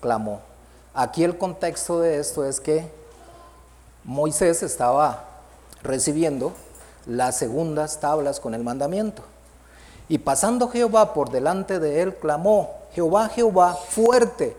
clamó. 0.00 0.40
Aquí 0.94 1.22
el 1.22 1.36
contexto 1.36 2.00
de 2.00 2.18
esto 2.18 2.44
es 2.44 2.60
que 2.60 2.90
Moisés 4.04 4.62
estaba 4.62 5.24
recibiendo 5.82 6.52
las 7.06 7.36
segundas 7.36 8.00
tablas 8.00 8.40
con 8.40 8.54
el 8.54 8.64
mandamiento. 8.64 9.22
Y 10.08 10.18
pasando 10.18 10.68
Jehová 10.68 11.12
por 11.12 11.30
delante 11.30 11.78
de 11.78 12.00
él, 12.00 12.14
clamó, 12.16 12.70
Jehová, 12.94 13.28
Jehová, 13.28 13.74
fuerte, 13.74 14.56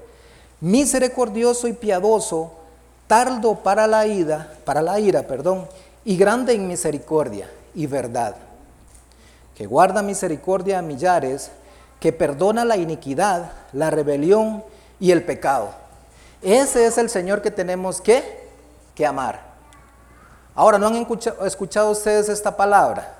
misericordioso 0.59 1.67
y 1.67 1.73
piadoso, 1.73 2.51
tardo 3.07 3.55
para 3.55 3.87
la 3.87 4.05
ira, 4.05 4.53
para 4.65 4.81
la 4.81 4.99
ira, 4.99 5.23
perdón, 5.23 5.67
y 6.05 6.15
grande 6.15 6.53
en 6.53 6.67
misericordia 6.67 7.49
y 7.73 7.87
verdad, 7.87 8.35
que 9.55 9.65
guarda 9.65 10.01
misericordia 10.01 10.79
a 10.79 10.81
millares, 10.81 11.51
que 11.99 12.11
perdona 12.11 12.65
la 12.65 12.77
iniquidad, 12.77 13.51
la 13.73 13.89
rebelión 13.89 14.63
y 14.99 15.11
el 15.11 15.23
pecado. 15.23 15.69
Ese 16.41 16.85
es 16.85 16.97
el 16.97 17.09
Señor 17.09 17.41
que 17.41 17.51
tenemos 17.51 18.01
que, 18.01 18.49
que 18.95 19.05
amar. 19.05 19.51
Ahora, 20.55 20.77
¿no 20.77 20.87
han 20.87 21.07
escuchado 21.45 21.91
ustedes 21.91 22.27
esta 22.27 22.57
palabra? 22.57 23.15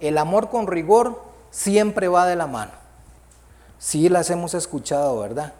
El 0.00 0.18
amor 0.18 0.50
con 0.50 0.66
rigor 0.66 1.22
siempre 1.50 2.08
va 2.08 2.26
de 2.26 2.36
la 2.36 2.46
mano. 2.46 2.72
Sí 3.78 4.08
las 4.08 4.28
hemos 4.30 4.54
escuchado, 4.54 5.20
¿verdad? 5.20 5.52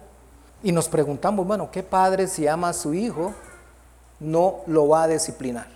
Y 0.63 0.73
nos 0.73 0.89
preguntamos, 0.89 1.47
bueno, 1.47 1.71
¿qué 1.71 1.83
padre 1.83 2.27
si 2.27 2.47
ama 2.49 2.71
a 2.71 2.73
su 2.73 2.93
hijo 2.93 3.33
no 4.19 4.57
lo 4.67 4.89
va 4.89 5.05
a 5.05 5.09
disciplinar? 5.09 5.69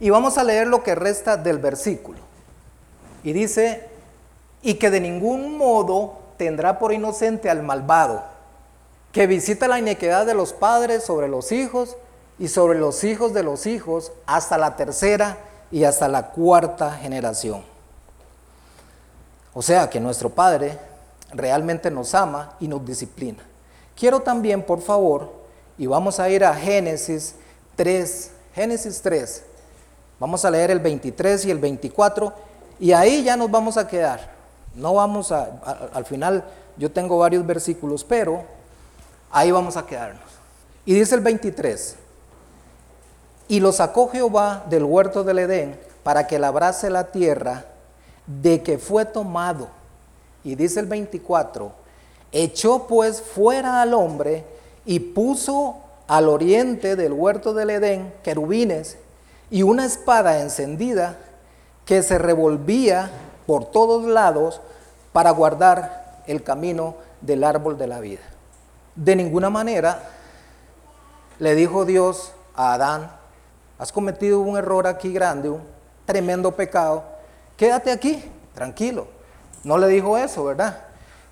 Y 0.00 0.10
vamos 0.10 0.38
a 0.38 0.44
leer 0.44 0.66
lo 0.66 0.82
que 0.82 0.94
resta 0.94 1.36
del 1.36 1.58
versículo. 1.58 2.18
Y 3.22 3.32
dice, 3.32 3.88
y 4.62 4.74
que 4.74 4.90
de 4.90 5.00
ningún 5.00 5.56
modo 5.56 6.18
tendrá 6.36 6.78
por 6.78 6.92
inocente 6.92 7.50
al 7.50 7.62
malvado, 7.62 8.24
que 9.12 9.26
visita 9.26 9.68
la 9.68 9.78
iniquidad 9.78 10.26
de 10.26 10.34
los 10.34 10.52
padres 10.52 11.04
sobre 11.04 11.28
los 11.28 11.50
hijos 11.52 11.96
y 12.38 12.48
sobre 12.48 12.78
los 12.78 13.02
hijos 13.04 13.32
de 13.32 13.42
los 13.42 13.66
hijos 13.66 14.12
hasta 14.26 14.58
la 14.58 14.76
tercera 14.76 15.38
y 15.70 15.84
hasta 15.84 16.08
la 16.08 16.30
cuarta 16.30 16.92
generación. 16.92 17.64
O 19.54 19.62
sea 19.62 19.88
que 19.88 20.00
nuestro 20.00 20.28
Padre 20.28 20.78
realmente 21.32 21.90
nos 21.90 22.14
ama 22.14 22.56
y 22.60 22.68
nos 22.68 22.84
disciplina. 22.84 23.42
Quiero 23.96 24.20
también, 24.20 24.62
por 24.62 24.82
favor, 24.82 25.32
y 25.78 25.86
vamos 25.86 26.20
a 26.20 26.28
ir 26.28 26.44
a 26.44 26.54
Génesis 26.54 27.34
3, 27.76 28.30
Génesis 28.54 29.00
3, 29.00 29.44
vamos 30.18 30.44
a 30.44 30.50
leer 30.50 30.70
el 30.70 30.80
23 30.80 31.44
y 31.46 31.50
el 31.50 31.58
24, 31.58 32.32
y 32.78 32.92
ahí 32.92 33.22
ya 33.22 33.36
nos 33.36 33.50
vamos 33.50 33.76
a 33.76 33.86
quedar. 33.88 34.34
No 34.74 34.94
vamos 34.94 35.32
a, 35.32 35.88
al 35.92 36.04
final 36.04 36.44
yo 36.76 36.90
tengo 36.90 37.18
varios 37.18 37.46
versículos, 37.46 38.04
pero 38.04 38.44
ahí 39.30 39.50
vamos 39.50 39.76
a 39.76 39.86
quedarnos. 39.86 40.24
Y 40.84 40.94
dice 40.94 41.14
el 41.14 41.20
23, 41.22 41.96
y 43.48 43.60
lo 43.60 43.72
sacó 43.72 44.08
Jehová 44.08 44.64
del 44.68 44.84
huerto 44.84 45.24
del 45.24 45.38
Edén 45.38 45.78
para 46.02 46.26
que 46.26 46.38
labrase 46.38 46.90
la 46.90 47.10
tierra 47.10 47.64
de 48.26 48.62
que 48.62 48.78
fue 48.78 49.04
tomado. 49.04 49.68
Y 50.44 50.54
dice 50.54 50.80
el 50.80 50.86
24, 50.86 51.72
echó 52.32 52.86
pues 52.86 53.20
fuera 53.20 53.82
al 53.82 53.94
hombre 53.94 54.44
y 54.84 55.00
puso 55.00 55.76
al 56.06 56.28
oriente 56.28 56.94
del 56.94 57.12
huerto 57.12 57.54
del 57.54 57.70
Edén 57.70 58.14
querubines 58.22 58.98
y 59.50 59.62
una 59.62 59.84
espada 59.84 60.40
encendida 60.40 61.16
que 61.84 62.02
se 62.02 62.18
revolvía 62.18 63.10
por 63.46 63.66
todos 63.70 64.04
lados 64.04 64.60
para 65.12 65.30
guardar 65.30 66.22
el 66.26 66.42
camino 66.42 66.96
del 67.20 67.44
árbol 67.44 67.78
de 67.78 67.86
la 67.86 68.00
vida. 68.00 68.22
De 68.94 69.14
ninguna 69.14 69.50
manera 69.50 70.02
le 71.38 71.54
dijo 71.54 71.84
Dios 71.84 72.32
a 72.54 72.74
Adán, 72.74 73.10
has 73.78 73.92
cometido 73.92 74.40
un 74.40 74.56
error 74.56 74.86
aquí 74.86 75.12
grande, 75.12 75.50
un 75.50 75.62
tremendo 76.04 76.52
pecado, 76.52 77.04
quédate 77.56 77.92
aquí, 77.92 78.24
tranquilo. 78.54 79.06
No 79.62 79.78
le 79.78 79.88
dijo 79.88 80.16
eso, 80.16 80.44
¿verdad? 80.44 80.84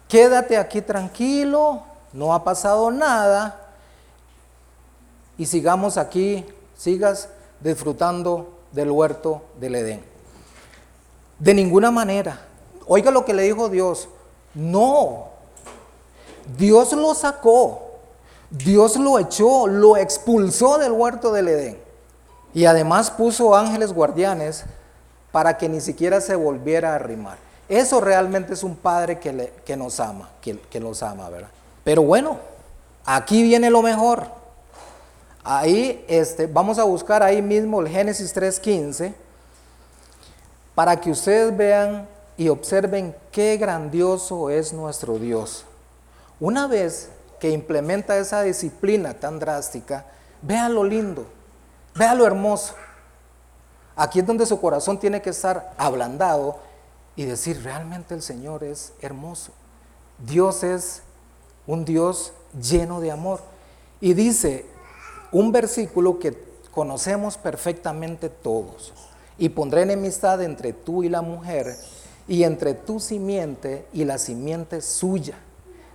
Quédate 0.09 0.59
aquí 0.59 0.83
tranquilo, 0.83 1.83
no 2.13 2.35
ha 2.35 2.45
pasado 2.45 2.91
nada 2.91 3.61
y 5.39 5.47
sigamos 5.47 5.97
aquí, 5.97 6.45
sigas 6.77 7.29
disfrutando 7.65 8.59
del 8.71 8.91
huerto 8.91 9.43
del 9.59 9.75
Edén. 9.75 10.05
De 11.39 11.55
ninguna 11.55 11.91
manera. 11.91 12.39
Oiga 12.87 13.11
lo 13.11 13.25
que 13.25 13.35
le 13.35 13.43
dijo 13.43 13.69
Dios. 13.69 14.09
No. 14.55 15.29
Dios 16.57 16.93
lo 16.93 17.15
sacó. 17.15 17.81
Dios 18.51 18.97
lo 18.97 19.19
echó, 19.19 19.67
lo 19.67 19.97
expulsó 19.97 20.79
del 20.79 20.93
huerto 20.93 21.33
del 21.33 21.49
Edén. 21.49 21.79
Y 22.53 22.67
además 22.67 23.11
puso 23.11 23.57
ángeles 23.57 23.93
guardianes 23.93 24.65
para 25.33 25.59
que 25.59 25.69
ni 25.69 25.81
siquiera 25.81 26.21
se 26.21 26.37
volviera 26.37 26.93
a 26.93 26.97
arrimar. 26.97 27.39
Eso 27.69 28.01
realmente 28.01 28.53
es 28.53 28.63
un 28.63 28.77
padre 28.77 29.19
que, 29.19 29.53
que 29.65 29.77
nos 29.77 29.99
ama, 29.99 30.31
que, 30.41 30.61
que 30.61 30.79
los 30.79 31.03
ama, 31.03 31.29
¿verdad? 31.31 31.49
Pero 31.83 32.03
bueno, 32.03 32.39
aquí 33.05 33.43
viene 33.43 33.71
lo 33.71 33.83
mejor. 33.83 34.44
Ahí 35.47 36.03
este, 36.09 36.47
vamos 36.47 36.79
a 36.79 36.85
buscar 36.85 37.23
ahí 37.23 37.43
mismo 37.43 37.83
el 37.83 37.89
Génesis 37.89 38.35
3.15 38.35 39.13
para 40.75 40.99
que 40.99 41.11
ustedes 41.11 41.55
vean 41.55 42.09
y 42.39 42.49
observen 42.49 43.15
qué 43.31 43.59
grandioso 43.59 44.49
es 44.49 44.73
nuestro 44.73 45.19
Dios. 45.19 45.67
Una 46.41 46.67
vez 46.67 47.11
que 47.39 47.51
implementa 47.51 48.17
esa 48.17 48.41
disciplina 48.41 49.13
tan 49.13 49.39
drástica, 49.39 50.07
vean 50.41 50.75
lo 50.75 50.83
lindo, 50.83 51.27
vean 51.95 52.17
lo 52.17 52.27
hermoso. 52.27 52.75
Aquí 53.97 54.21
es 54.21 54.27
donde 54.27 54.47
su 54.47 54.59
corazón 54.59 54.99
tiene 54.99 55.21
que 55.21 55.31
estar 55.31 55.75
ablandado 55.77 56.59
y 57.17 57.27
decir, 57.27 57.63
realmente 57.63 58.15
el 58.15 58.23
Señor 58.23 58.65
es 58.65 58.95
hermoso. 59.03 59.53
Dios 60.19 60.65
es 60.65 61.03
un 61.67 61.85
Dios 61.85 62.33
lleno 62.59 63.01
de 63.01 63.11
amor. 63.11 63.41
Y 64.01 64.15
dice 64.15 64.74
un 65.35 65.51
versículo 65.51 66.21
que 66.21 66.33
conocemos 66.71 67.37
perfectamente 67.37 68.29
todos. 68.29 68.93
Y 69.37 69.49
pondré 69.49 69.83
enemistad 69.83 70.41
entre 70.43 70.73
tú 70.73 71.03
y 71.03 71.09
la 71.09 71.23
mujer, 71.23 71.77
y 72.29 72.45
entre 72.45 72.73
tu 72.73 73.01
simiente 73.01 73.87
y 73.93 74.05
la 74.05 74.17
simiente 74.17 74.81
suya. 74.81 75.35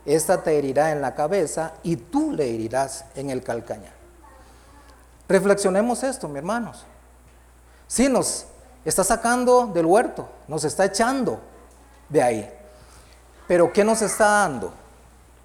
Esta 0.05 0.43
te 0.43 0.57
herirá 0.57 0.91
en 0.91 1.01
la 1.01 1.15
cabeza 1.15 1.73
y 1.83 1.95
tú 1.95 2.33
le 2.33 2.53
herirás 2.53 3.05
en 3.15 3.29
el 3.29 3.41
calcañar. 3.41 3.93
Reflexionemos 5.27 6.03
esto, 6.03 6.27
mis 6.27 6.37
hermanos. 6.37 6.83
Si 7.87 8.09
nos 8.09 8.45
está 8.83 9.05
sacando 9.05 9.67
del 9.67 9.85
huerto, 9.85 10.27
nos 10.49 10.65
está 10.65 10.85
echando 10.85 11.39
de 12.09 12.21
ahí. 12.21 12.53
Pero 13.47 13.71
¿qué 13.71 13.85
nos 13.85 14.01
está 14.01 14.25
dando? 14.25 14.73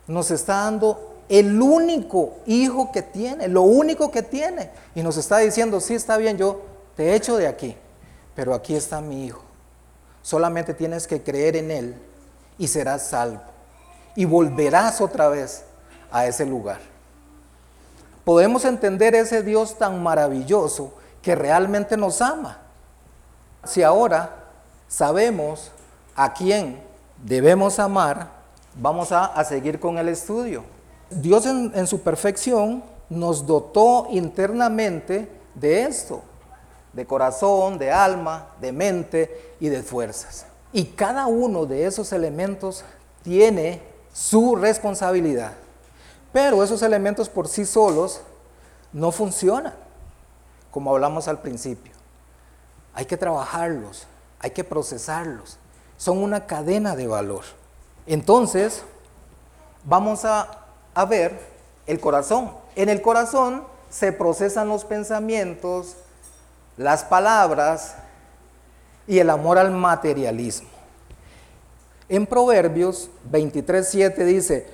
Nos 0.09 0.33
está 0.33 0.65
dando 0.65 1.14
el 1.29 1.61
único 1.61 2.35
hijo 2.47 2.93
que 2.93 3.03
tiene, 3.03 3.49
lo 3.49 3.63
único 3.63 4.11
que 4.11 4.23
tiene. 4.23 4.71
Y 4.95 5.03
nos 5.03 5.17
está 5.17 5.39
diciendo, 5.39 5.81
sí, 5.81 5.95
está 5.95 6.17
bien, 6.17 6.37
yo 6.37 6.63
te 6.97 7.15
echo 7.15 7.37
de 7.37 7.47
aquí, 7.47 7.77
pero 8.35 8.55
aquí 8.55 8.75
está 8.75 9.01
mi 9.01 9.27
hijo. 9.27 9.43
Solamente 10.23 10.75
tienes 10.75 11.07
que 11.07 11.23
creer 11.23 11.57
en 11.57 11.71
Él 11.71 11.95
y 12.59 12.69
serás 12.69 13.07
salvo. 13.09 13.43
Y 14.17 14.25
volverás 14.25 15.01
otra 15.01 15.29
vez 15.29 15.65
a 16.11 16.27
ese 16.27 16.47
lugar. 16.47 16.79
Podemos 18.25 18.65
entender 18.65 19.15
ese 19.15 19.43
Dios 19.43 19.77
tan 19.77 20.03
maravilloso 20.03 20.95
que 21.21 21.35
realmente 21.35 21.97
nos 21.97 22.23
ama. 22.23 22.59
Si 23.65 23.83
ahora 23.83 24.31
sabemos 24.89 25.71
a 26.15 26.33
quién 26.33 26.81
debemos 27.23 27.79
amar, 27.79 28.29
vamos 28.75 29.13
a, 29.13 29.43
seguir 29.45 29.81
con 29.81 29.99
el 29.99 30.09
estudio. 30.09 30.65
Dios 31.11 31.47
en, 31.47 31.87
su 31.87 32.01
perfección 32.01 32.83
nos 33.09 33.47
dotó 33.47 34.09
internamente 34.11 35.29
de 35.55 35.85
esto, 35.85 36.23
de 36.93 37.07
corazón, 37.07 37.79
de 37.79 37.91
alma, 37.91 38.49
de 38.61 38.73
mente 38.73 39.55
y 39.61 39.69
de 39.69 39.83
fuerzas. 39.83 40.47
Y 40.73 40.85
cada 40.85 41.27
uno 41.27 41.67
de 41.67 41.87
esos 41.87 42.13
elementos 42.13 42.85
tiene 43.23 43.81
su 44.13 44.57
responsabilidad. 44.57 45.53
Pero 46.33 46.65
esos 46.65 46.83
elementos 46.83 47.29
por 47.29 47.47
sí 47.47 47.65
solos 47.65 48.21
no 48.93 49.13
funcionan, 49.13 49.75
como 50.71 50.91
hablamos 50.91 51.29
al 51.29 51.41
principio. 51.41 51.93
Hay 52.95 53.07
que 53.07 53.17
trabajarlos, 53.17 54.07
hay 54.41 54.51
que 54.51 54.65
procesarlos. 54.65 55.59
Son 55.97 56.19
una 56.19 56.47
cadena 56.47 56.97
de 56.97 57.07
valor. 57.07 57.45
Entonces, 58.07 58.83
vamos 59.85 60.25
a, 60.25 60.64
ver 61.05 61.39
el 61.87 61.99
corazón. 61.99 62.53
En 62.77 62.89
el 62.89 63.03
corazón 63.03 63.65
se 63.91 64.13
procesan 64.13 64.69
los 64.69 64.85
pensamientos, 64.85 65.97
las 66.77 67.05
palabras 67.05 67.97
y 69.07 69.19
el 69.19 69.31
amor 69.31 69.59
al 69.59 69.71
materialismo. 69.71 70.69
En 72.09 72.27
Proverbios 72.27 73.11
23:7 73.31 74.25
dice, 74.25 74.67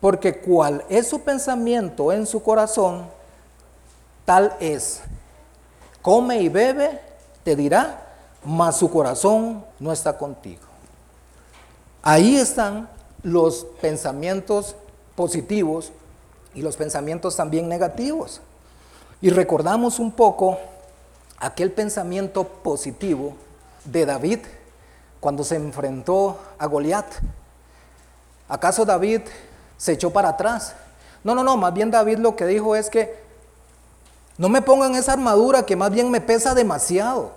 porque 0.00 0.38
cual 0.40 0.84
es 0.88 1.08
su 1.08 1.20
pensamiento 1.20 2.12
en 2.12 2.26
su 2.26 2.42
corazón, 2.42 3.08
tal 4.24 4.56
es. 4.60 5.00
Come 6.02 6.40
y 6.40 6.48
bebe, 6.48 7.00
te 7.42 7.56
dirá, 7.56 8.06
mas 8.44 8.76
su 8.76 8.90
corazón 8.90 9.64
no 9.78 9.92
está 9.92 10.16
contigo. 10.16 10.62
Ahí 12.02 12.36
están 12.36 12.88
los 13.22 13.66
pensamientos 13.80 14.76
positivos 15.18 15.90
y 16.54 16.62
los 16.62 16.76
pensamientos 16.76 17.34
también 17.34 17.68
negativos. 17.68 18.40
Y 19.20 19.30
recordamos 19.30 19.98
un 19.98 20.12
poco 20.12 20.58
aquel 21.40 21.72
pensamiento 21.72 22.44
positivo 22.44 23.34
de 23.84 24.06
David 24.06 24.38
cuando 25.18 25.42
se 25.42 25.56
enfrentó 25.56 26.38
a 26.56 26.66
Goliat. 26.66 27.04
¿Acaso 28.48 28.84
David 28.84 29.22
se 29.76 29.94
echó 29.94 30.12
para 30.12 30.28
atrás? 30.28 30.76
No, 31.24 31.34
no, 31.34 31.42
no, 31.42 31.56
más 31.56 31.74
bien 31.74 31.90
David 31.90 32.18
lo 32.18 32.36
que 32.36 32.46
dijo 32.46 32.76
es 32.76 32.88
que 32.88 33.18
no 34.36 34.48
me 34.48 34.62
pongan 34.62 34.94
esa 34.94 35.14
armadura 35.14 35.66
que 35.66 35.74
más 35.74 35.90
bien 35.90 36.12
me 36.12 36.20
pesa 36.20 36.54
demasiado. 36.54 37.32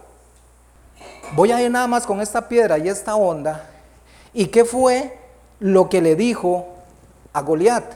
Voy 1.34 1.52
a 1.52 1.60
ir 1.60 1.72
nada 1.72 1.88
más 1.88 2.06
con 2.06 2.22
esta 2.22 2.48
piedra 2.48 2.78
y 2.78 2.90
esta 2.90 3.16
onda 3.16 3.68
¿Y 4.36 4.48
qué 4.48 4.66
fue 4.66 5.18
lo 5.60 5.90
que 5.90 6.00
le 6.00 6.16
dijo 6.16 6.68
a 7.34 7.42
Goliat? 7.42 7.94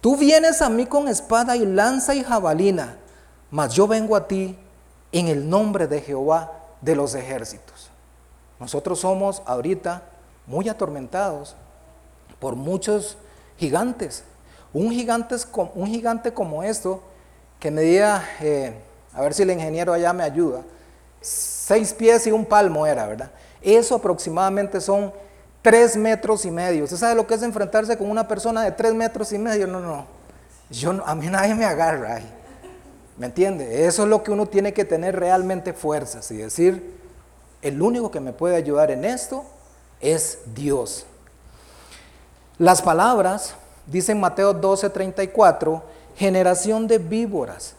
Tú 0.00 0.16
vienes 0.16 0.60
a 0.60 0.68
mí 0.68 0.86
con 0.86 1.08
espada 1.08 1.56
y 1.56 1.64
lanza 1.64 2.14
y 2.14 2.22
jabalina, 2.22 2.96
mas 3.50 3.72
yo 3.74 3.86
vengo 3.86 4.16
a 4.16 4.28
ti 4.28 4.56
en 5.12 5.28
el 5.28 5.48
nombre 5.48 5.86
de 5.86 6.00
Jehová 6.00 6.52
de 6.80 6.94
los 6.94 7.14
ejércitos. 7.14 7.88
Nosotros 8.60 9.00
somos 9.00 9.42
ahorita 9.46 10.02
muy 10.46 10.68
atormentados 10.68 11.56
por 12.38 12.56
muchos 12.56 13.16
gigantes. 13.56 14.24
Un 14.72 14.90
gigante, 14.90 15.36
un 15.74 15.86
gigante 15.86 16.34
como 16.34 16.62
esto, 16.62 17.02
que 17.60 17.70
medía, 17.70 18.22
eh, 18.40 18.74
a 19.14 19.22
ver 19.22 19.32
si 19.32 19.42
el 19.42 19.50
ingeniero 19.50 19.92
allá 19.92 20.12
me 20.12 20.24
ayuda, 20.24 20.62
seis 21.20 21.94
pies 21.94 22.26
y 22.26 22.32
un 22.32 22.44
palmo 22.44 22.86
era, 22.86 23.06
¿verdad? 23.06 23.30
Eso 23.62 23.94
aproximadamente 23.94 24.80
son 24.80 25.12
tres 25.64 25.96
metros 25.96 26.44
y 26.44 26.50
medio. 26.50 26.84
¿Usted 26.84 26.98
sabe 26.98 27.14
lo 27.14 27.26
que 27.26 27.32
es 27.32 27.42
enfrentarse 27.42 27.96
con 27.96 28.10
una 28.10 28.28
persona 28.28 28.62
de 28.62 28.70
tres 28.70 28.92
metros 28.92 29.32
y 29.32 29.38
medio? 29.38 29.66
No, 29.66 29.80
no. 29.80 30.04
Yo, 30.68 30.90
a 31.06 31.14
mí 31.14 31.26
nadie 31.28 31.54
me 31.54 31.64
agarra. 31.64 32.20
¿Me 33.16 33.26
entiende? 33.26 33.86
Eso 33.86 34.02
es 34.02 34.08
lo 34.10 34.22
que 34.22 34.30
uno 34.30 34.44
tiene 34.44 34.74
que 34.74 34.84
tener 34.84 35.18
realmente 35.18 35.72
fuerzas 35.72 36.30
y 36.30 36.36
decir, 36.36 37.00
el 37.62 37.80
único 37.80 38.10
que 38.10 38.20
me 38.20 38.34
puede 38.34 38.56
ayudar 38.56 38.90
en 38.90 39.06
esto 39.06 39.46
es 40.02 40.40
Dios. 40.54 41.06
Las 42.58 42.82
palabras, 42.82 43.54
dicen 43.86 44.20
Mateo 44.20 44.52
12, 44.52 44.90
34, 44.90 45.82
generación 46.14 46.86
de 46.86 46.98
víboras. 46.98 47.74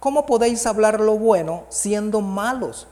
¿Cómo 0.00 0.26
podéis 0.26 0.66
hablar 0.66 0.98
lo 0.98 1.16
bueno 1.16 1.66
siendo 1.68 2.20
malos? 2.20 2.88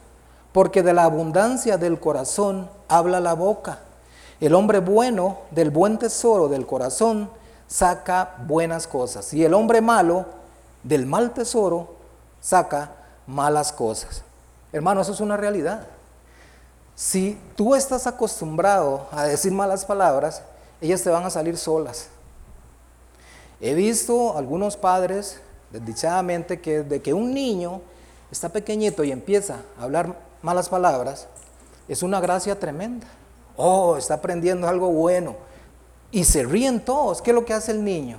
Porque 0.52 0.84
de 0.84 0.92
la 0.92 1.02
abundancia 1.02 1.78
del 1.78 1.98
corazón 1.98 2.70
habla 2.86 3.18
la 3.18 3.32
boca. 3.32 3.80
El 4.40 4.54
hombre 4.54 4.80
bueno 4.80 5.38
del 5.50 5.70
buen 5.70 5.98
tesoro 5.98 6.48
del 6.48 6.66
corazón 6.66 7.30
saca 7.66 8.34
buenas 8.46 8.86
cosas 8.86 9.32
y 9.32 9.44
el 9.44 9.54
hombre 9.54 9.80
malo 9.80 10.26
del 10.82 11.06
mal 11.06 11.32
tesoro 11.32 11.94
saca 12.40 12.92
malas 13.26 13.72
cosas. 13.72 14.22
Hermano, 14.72 15.00
eso 15.00 15.12
es 15.12 15.20
una 15.20 15.36
realidad. 15.36 15.86
Si 16.94 17.38
tú 17.56 17.74
estás 17.74 18.06
acostumbrado 18.06 19.06
a 19.10 19.24
decir 19.24 19.52
malas 19.52 19.84
palabras, 19.84 20.42
ellas 20.80 21.02
te 21.02 21.10
van 21.10 21.24
a 21.24 21.30
salir 21.30 21.56
solas. 21.56 22.08
He 23.60 23.74
visto 23.74 24.36
algunos 24.36 24.76
padres, 24.76 25.40
desdichadamente, 25.70 26.60
que 26.60 26.82
de 26.82 27.00
que 27.00 27.14
un 27.14 27.32
niño 27.32 27.80
está 28.30 28.50
pequeñito 28.50 29.02
y 29.02 29.12
empieza 29.12 29.62
a 29.78 29.84
hablar 29.84 30.14
malas 30.42 30.68
palabras, 30.68 31.26
es 31.88 32.02
una 32.02 32.20
gracia 32.20 32.58
tremenda. 32.58 33.06
Oh, 33.56 33.96
está 33.96 34.14
aprendiendo 34.14 34.68
algo 34.68 34.90
bueno. 34.90 35.36
Y 36.10 36.24
se 36.24 36.44
ríen 36.44 36.84
todos. 36.84 37.22
¿Qué 37.22 37.30
es 37.30 37.34
lo 37.34 37.44
que 37.44 37.54
hace 37.54 37.72
el 37.72 37.84
niño? 37.84 38.18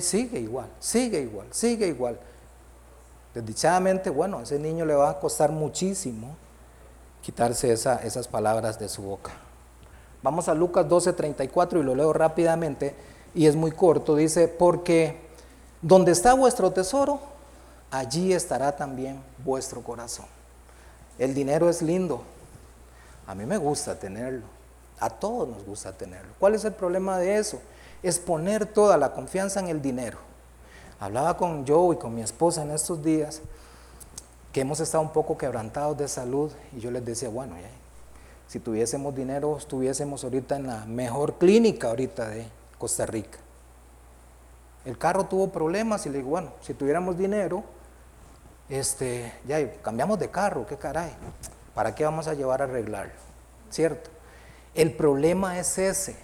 Sigue 0.00 0.40
igual, 0.40 0.68
sigue 0.80 1.20
igual, 1.20 1.46
sigue 1.50 1.86
igual. 1.86 2.18
Desdichadamente, 3.34 4.10
bueno, 4.10 4.38
a 4.38 4.42
ese 4.42 4.58
niño 4.58 4.84
le 4.84 4.94
va 4.94 5.10
a 5.10 5.20
costar 5.20 5.52
muchísimo 5.52 6.36
quitarse 7.22 7.72
esas 7.72 8.28
palabras 8.28 8.78
de 8.78 8.88
su 8.88 9.02
boca. 9.02 9.32
Vamos 10.22 10.48
a 10.48 10.54
Lucas 10.54 10.86
12:34 10.88 11.80
y 11.80 11.82
lo 11.82 11.94
leo 11.94 12.12
rápidamente 12.12 12.94
y 13.34 13.46
es 13.46 13.54
muy 13.54 13.72
corto. 13.72 14.16
Dice, 14.16 14.48
porque 14.48 15.20
donde 15.82 16.12
está 16.12 16.34
vuestro 16.34 16.72
tesoro, 16.72 17.20
allí 17.90 18.32
estará 18.32 18.74
también 18.74 19.20
vuestro 19.44 19.82
corazón. 19.82 20.26
El 21.18 21.34
dinero 21.34 21.68
es 21.68 21.82
lindo. 21.82 22.22
A 23.26 23.34
mí 23.34 23.44
me 23.44 23.56
gusta 23.56 23.98
tenerlo. 23.98 24.55
A 24.98 25.10
todos 25.10 25.48
nos 25.48 25.64
gusta 25.64 25.92
tenerlo. 25.92 26.32
¿Cuál 26.38 26.54
es 26.54 26.64
el 26.64 26.72
problema 26.72 27.18
de 27.18 27.38
eso? 27.38 27.60
Es 28.02 28.18
poner 28.18 28.66
toda 28.66 28.96
la 28.96 29.12
confianza 29.12 29.60
en 29.60 29.68
el 29.68 29.82
dinero. 29.82 30.18
Hablaba 30.98 31.36
con 31.36 31.66
Joe 31.66 31.96
y 31.96 31.98
con 31.98 32.14
mi 32.14 32.22
esposa 32.22 32.62
en 32.62 32.70
estos 32.70 33.02
días 33.02 33.42
que 34.52 34.62
hemos 34.62 34.80
estado 34.80 35.02
un 35.02 35.12
poco 35.12 35.36
quebrantados 35.36 35.98
de 35.98 36.08
salud 36.08 36.50
y 36.74 36.80
yo 36.80 36.90
les 36.90 37.04
decía, 37.04 37.28
bueno, 37.28 37.54
si 38.48 38.58
tuviésemos 38.58 39.14
dinero, 39.14 39.58
estuviésemos 39.58 40.24
ahorita 40.24 40.56
en 40.56 40.68
la 40.68 40.86
mejor 40.86 41.34
clínica 41.34 41.88
ahorita 41.88 42.28
de 42.28 42.48
Costa 42.78 43.04
Rica. 43.04 43.38
El 44.86 44.96
carro 44.96 45.26
tuvo 45.26 45.50
problemas 45.50 46.06
y 46.06 46.08
le 46.08 46.18
digo, 46.18 46.30
bueno, 46.30 46.52
si 46.62 46.72
tuviéramos 46.72 47.18
dinero, 47.18 47.64
este, 48.70 49.32
ya 49.46 49.70
cambiamos 49.82 50.18
de 50.18 50.30
carro, 50.30 50.66
qué 50.66 50.76
caray, 50.76 51.12
¿para 51.74 51.94
qué 51.94 52.04
vamos 52.04 52.26
a 52.26 52.34
llevar 52.34 52.62
a 52.62 52.64
arreglarlo? 52.64 53.12
¿Cierto? 53.68 54.15
El 54.76 54.92
problema 54.92 55.58
es 55.58 55.78
ese, 55.78 56.16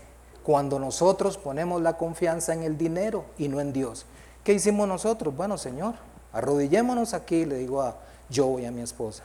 cuando 0.42 0.78
nosotros 0.78 1.38
ponemos 1.38 1.80
la 1.80 1.96
confianza 1.96 2.52
en 2.52 2.62
el 2.62 2.76
dinero 2.76 3.24
y 3.38 3.48
no 3.48 3.60
en 3.60 3.72
Dios. 3.72 4.04
¿Qué 4.44 4.52
hicimos 4.52 4.86
nosotros? 4.86 5.34
Bueno, 5.34 5.56
Señor, 5.56 5.94
arrodillémonos 6.34 7.14
aquí, 7.14 7.46
le 7.46 7.56
digo 7.56 7.80
a 7.80 7.96
yo 8.28 8.58
y 8.58 8.66
a 8.66 8.70
mi 8.70 8.82
esposa, 8.82 9.22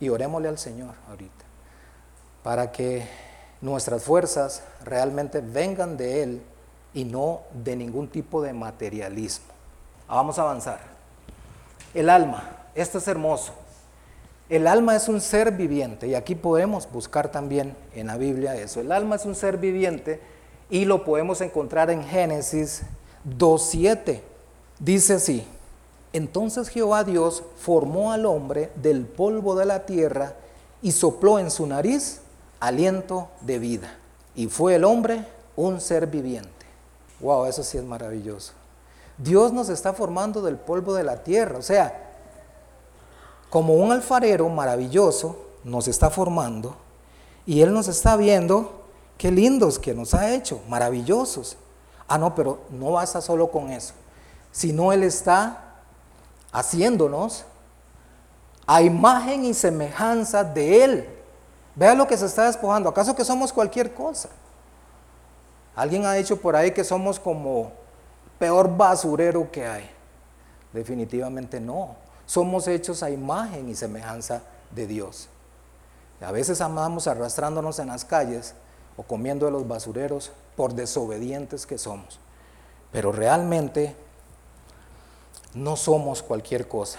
y 0.00 0.10
orémosle 0.10 0.48
al 0.48 0.58
Señor 0.58 0.94
ahorita, 1.08 1.44
para 2.42 2.70
que 2.70 3.08
nuestras 3.62 4.02
fuerzas 4.02 4.62
realmente 4.84 5.40
vengan 5.40 5.96
de 5.96 6.22
Él 6.22 6.42
y 6.92 7.04
no 7.04 7.40
de 7.54 7.74
ningún 7.74 8.08
tipo 8.08 8.42
de 8.42 8.52
materialismo. 8.52 9.46
Vamos 10.08 10.38
a 10.38 10.42
avanzar. 10.42 10.80
El 11.94 12.10
alma, 12.10 12.66
esto 12.74 12.98
es 12.98 13.08
hermoso. 13.08 13.54
El 14.48 14.66
alma 14.66 14.96
es 14.96 15.08
un 15.08 15.20
ser 15.20 15.52
viviente 15.52 16.08
y 16.08 16.14
aquí 16.14 16.34
podemos 16.34 16.90
buscar 16.90 17.30
también 17.30 17.76
en 17.94 18.06
la 18.06 18.16
Biblia 18.16 18.54
eso. 18.54 18.80
El 18.80 18.92
alma 18.92 19.16
es 19.16 19.26
un 19.26 19.34
ser 19.34 19.58
viviente 19.58 20.20
y 20.70 20.86
lo 20.86 21.04
podemos 21.04 21.42
encontrar 21.42 21.90
en 21.90 22.02
Génesis 22.02 22.82
2.7. 23.28 24.20
Dice 24.78 25.14
así, 25.14 25.46
entonces 26.14 26.68
Jehová 26.68 27.04
Dios 27.04 27.42
formó 27.58 28.10
al 28.12 28.24
hombre 28.24 28.70
del 28.76 29.04
polvo 29.04 29.54
de 29.54 29.66
la 29.66 29.84
tierra 29.84 30.34
y 30.80 30.92
sopló 30.92 31.38
en 31.38 31.50
su 31.50 31.66
nariz 31.66 32.20
aliento 32.58 33.28
de 33.42 33.58
vida. 33.58 33.94
Y 34.34 34.46
fue 34.46 34.76
el 34.76 34.84
hombre 34.84 35.26
un 35.56 35.80
ser 35.80 36.06
viviente. 36.06 36.48
Wow, 37.20 37.46
eso 37.46 37.62
sí 37.62 37.76
es 37.76 37.84
maravilloso. 37.84 38.52
Dios 39.18 39.52
nos 39.52 39.68
está 39.68 39.92
formando 39.92 40.40
del 40.40 40.56
polvo 40.56 40.94
de 40.94 41.02
la 41.02 41.22
tierra. 41.22 41.58
O 41.58 41.62
sea, 41.62 42.07
como 43.50 43.74
un 43.74 43.92
alfarero 43.92 44.48
maravilloso 44.48 45.36
nos 45.64 45.88
está 45.88 46.10
formando 46.10 46.76
y 47.46 47.62
Él 47.62 47.72
nos 47.72 47.88
está 47.88 48.16
viendo 48.16 48.82
qué 49.16 49.30
lindos 49.30 49.78
que 49.78 49.94
nos 49.94 50.14
ha 50.14 50.34
hecho, 50.34 50.60
maravillosos. 50.68 51.56
Ah, 52.06 52.18
no, 52.18 52.34
pero 52.34 52.60
no 52.70 52.92
basta 52.92 53.20
solo 53.20 53.50
con 53.50 53.70
eso, 53.70 53.94
sino 54.52 54.92
Él 54.92 55.02
está 55.02 55.74
haciéndonos 56.52 57.44
a 58.66 58.82
imagen 58.82 59.44
y 59.44 59.54
semejanza 59.54 60.44
de 60.44 60.84
Él. 60.84 61.08
Vea 61.74 61.94
lo 61.94 62.06
que 62.06 62.16
se 62.16 62.26
está 62.26 62.44
despojando. 62.44 62.88
¿Acaso 62.88 63.14
que 63.14 63.24
somos 63.24 63.52
cualquier 63.52 63.94
cosa? 63.94 64.28
Alguien 65.74 66.04
ha 66.04 66.12
dicho 66.14 66.40
por 66.40 66.56
ahí 66.56 66.72
que 66.72 66.82
somos 66.82 67.20
como 67.20 67.70
peor 68.38 68.76
basurero 68.76 69.50
que 69.50 69.66
hay. 69.66 69.88
Definitivamente 70.72 71.60
no. 71.60 71.94
Somos 72.28 72.68
hechos 72.68 73.02
a 73.02 73.08
imagen 73.08 73.70
y 73.70 73.74
semejanza 73.74 74.42
de 74.70 74.86
Dios. 74.86 75.28
a 76.20 76.30
veces 76.30 76.60
amamos 76.60 77.06
arrastrándonos 77.06 77.78
en 77.78 77.86
las 77.86 78.04
calles 78.04 78.52
o 78.98 79.02
comiendo 79.02 79.46
de 79.46 79.52
los 79.52 79.66
basureros 79.66 80.30
por 80.54 80.74
desobedientes 80.74 81.64
que 81.64 81.78
somos. 81.78 82.20
Pero 82.92 83.12
realmente 83.12 83.96
no 85.54 85.76
somos 85.76 86.22
cualquier 86.22 86.68
cosa. 86.68 86.98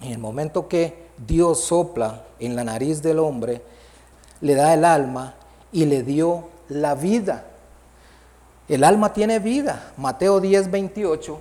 En 0.00 0.10
el 0.10 0.18
momento 0.18 0.66
que 0.66 1.06
Dios 1.24 1.62
sopla 1.62 2.24
en 2.40 2.56
la 2.56 2.64
nariz 2.64 3.02
del 3.02 3.20
hombre, 3.20 3.62
le 4.40 4.56
da 4.56 4.74
el 4.74 4.84
alma 4.84 5.34
y 5.70 5.84
le 5.84 6.02
dio 6.02 6.48
la 6.68 6.96
vida. 6.96 7.44
El 8.68 8.82
alma 8.82 9.12
tiene 9.12 9.38
vida. 9.38 9.92
Mateo 9.96 10.40
10, 10.40 10.68
28. 10.68 11.40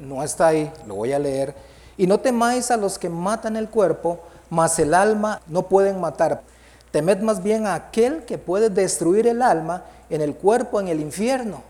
No 0.00 0.22
está 0.22 0.48
ahí, 0.48 0.72
lo 0.86 0.96
voy 0.96 1.12
a 1.12 1.18
leer. 1.18 1.54
Y 1.96 2.06
no 2.06 2.20
temáis 2.20 2.70
a 2.70 2.76
los 2.76 2.98
que 2.98 3.08
matan 3.08 3.56
el 3.56 3.68
cuerpo, 3.68 4.20
mas 4.50 4.78
el 4.78 4.94
alma 4.94 5.40
no 5.46 5.62
pueden 5.62 6.00
matar. 6.00 6.42
Temed 6.90 7.20
más 7.20 7.42
bien 7.42 7.66
a 7.66 7.74
aquel 7.74 8.24
que 8.24 8.38
puede 8.38 8.70
destruir 8.70 9.26
el 9.26 9.42
alma 9.42 9.84
en 10.10 10.20
el 10.20 10.34
cuerpo, 10.34 10.80
en 10.80 10.88
el 10.88 11.00
infierno. 11.00 11.62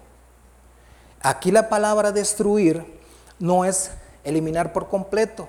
Aquí 1.22 1.50
la 1.50 1.68
palabra 1.68 2.12
destruir 2.12 3.00
no 3.38 3.64
es 3.64 3.90
eliminar 4.24 4.72
por 4.72 4.88
completo, 4.88 5.48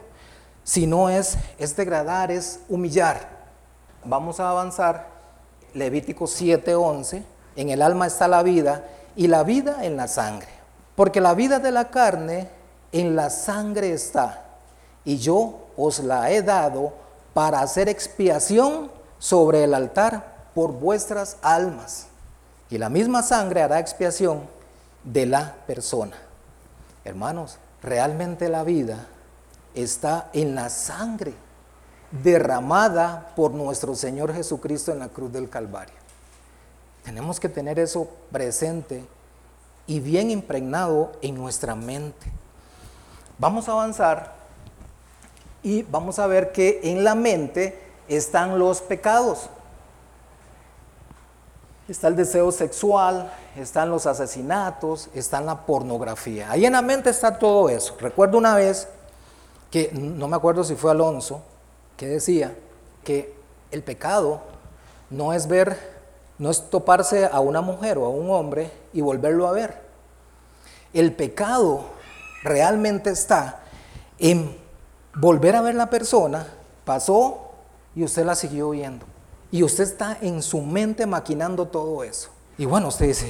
sino 0.63 1.09
es, 1.09 1.37
es 1.57 1.75
degradar, 1.75 2.31
es 2.31 2.59
humillar. 2.69 3.29
Vamos 4.03 4.39
a 4.39 4.49
avanzar. 4.49 5.07
Levítico 5.73 6.25
7:11. 6.25 7.23
En 7.55 7.69
el 7.69 7.81
alma 7.81 8.07
está 8.07 8.27
la 8.27 8.43
vida 8.43 8.85
y 9.15 9.27
la 9.27 9.43
vida 9.43 9.83
en 9.83 9.97
la 9.97 10.07
sangre. 10.07 10.47
Porque 10.95 11.21
la 11.21 11.33
vida 11.33 11.59
de 11.59 11.71
la 11.71 11.89
carne 11.89 12.49
en 12.91 13.15
la 13.15 13.29
sangre 13.29 13.91
está. 13.91 14.45
Y 15.05 15.17
yo 15.17 15.67
os 15.77 15.99
la 15.99 16.31
he 16.31 16.41
dado 16.41 16.93
para 17.33 17.61
hacer 17.61 17.89
expiación 17.89 18.91
sobre 19.19 19.63
el 19.63 19.73
altar 19.73 20.49
por 20.53 20.71
vuestras 20.71 21.37
almas. 21.41 22.07
Y 22.69 22.77
la 22.77 22.89
misma 22.89 23.23
sangre 23.23 23.61
hará 23.61 23.79
expiación 23.79 24.41
de 25.03 25.25
la 25.25 25.55
persona. 25.65 26.17
Hermanos, 27.05 27.57
realmente 27.81 28.49
la 28.49 28.63
vida 28.63 29.07
está 29.73 30.29
en 30.33 30.55
la 30.55 30.69
sangre 30.69 31.33
derramada 32.11 33.33
por 33.35 33.51
nuestro 33.51 33.95
Señor 33.95 34.33
Jesucristo 34.33 34.91
en 34.91 34.99
la 34.99 35.09
cruz 35.09 35.31
del 35.31 35.49
Calvario. 35.49 35.95
Tenemos 37.03 37.39
que 37.39 37.49
tener 37.49 37.79
eso 37.79 38.09
presente 38.31 39.05
y 39.85 39.99
bien 39.99 40.29
impregnado 40.31 41.13
en 41.21 41.35
nuestra 41.35 41.75
mente. 41.75 42.31
Vamos 43.39 43.69
a 43.69 43.73
avanzar 43.73 44.33
y 45.61 45.83
vamos 45.83 46.17
a 46.17 46.27
ver 46.27 46.51
que 46.51 46.79
en 46.83 47.03
la 47.03 47.13
mente 47.13 47.79
están 48.07 48.57
los 48.57 48.81
pecados. 48.81 49.49
Está 51.87 52.07
el 52.07 52.15
deseo 52.15 52.51
sexual, 52.51 53.31
están 53.55 53.89
los 53.89 54.07
asesinatos, 54.07 55.09
está 55.13 55.39
la 55.39 55.65
pornografía. 55.65 56.51
Ahí 56.51 56.65
en 56.65 56.73
la 56.73 56.81
mente 56.81 57.09
está 57.09 57.37
todo 57.37 57.69
eso. 57.69 57.95
Recuerdo 57.99 58.37
una 58.37 58.55
vez 58.55 58.87
que, 59.71 59.91
no 59.93 60.27
me 60.27 60.35
acuerdo 60.35 60.63
si 60.63 60.75
fue 60.75 60.91
Alonso, 60.91 61.41
que 61.95 62.07
decía 62.07 62.55
que 63.03 63.35
el 63.71 63.83
pecado 63.83 64.41
no 65.09 65.31
es 65.31 65.47
ver, 65.47 65.77
no 66.39 66.49
es 66.49 66.69
toparse 66.69 67.25
a 67.25 67.39
una 67.39 67.61
mujer 67.61 67.97
o 67.97 68.05
a 68.05 68.09
un 68.09 68.29
hombre 68.31 68.71
y 68.93 69.01
volverlo 69.01 69.47
a 69.47 69.51
ver. 69.51 69.81
El 70.93 71.13
pecado 71.13 71.96
realmente 72.43 73.09
está 73.09 73.59
en 74.19 74.55
volver 75.15 75.55
a 75.55 75.61
ver 75.61 75.75
la 75.75 75.89
persona, 75.89 76.47
pasó 76.85 77.51
y 77.95 78.03
usted 78.03 78.25
la 78.25 78.35
siguió 78.35 78.69
viendo. 78.71 79.05
Y 79.51 79.63
usted 79.63 79.83
está 79.83 80.17
en 80.21 80.41
su 80.41 80.61
mente 80.61 81.05
maquinando 81.05 81.67
todo 81.67 82.03
eso. 82.03 82.29
Y 82.57 82.65
bueno, 82.65 82.89
usted 82.89 83.07
dice, 83.07 83.27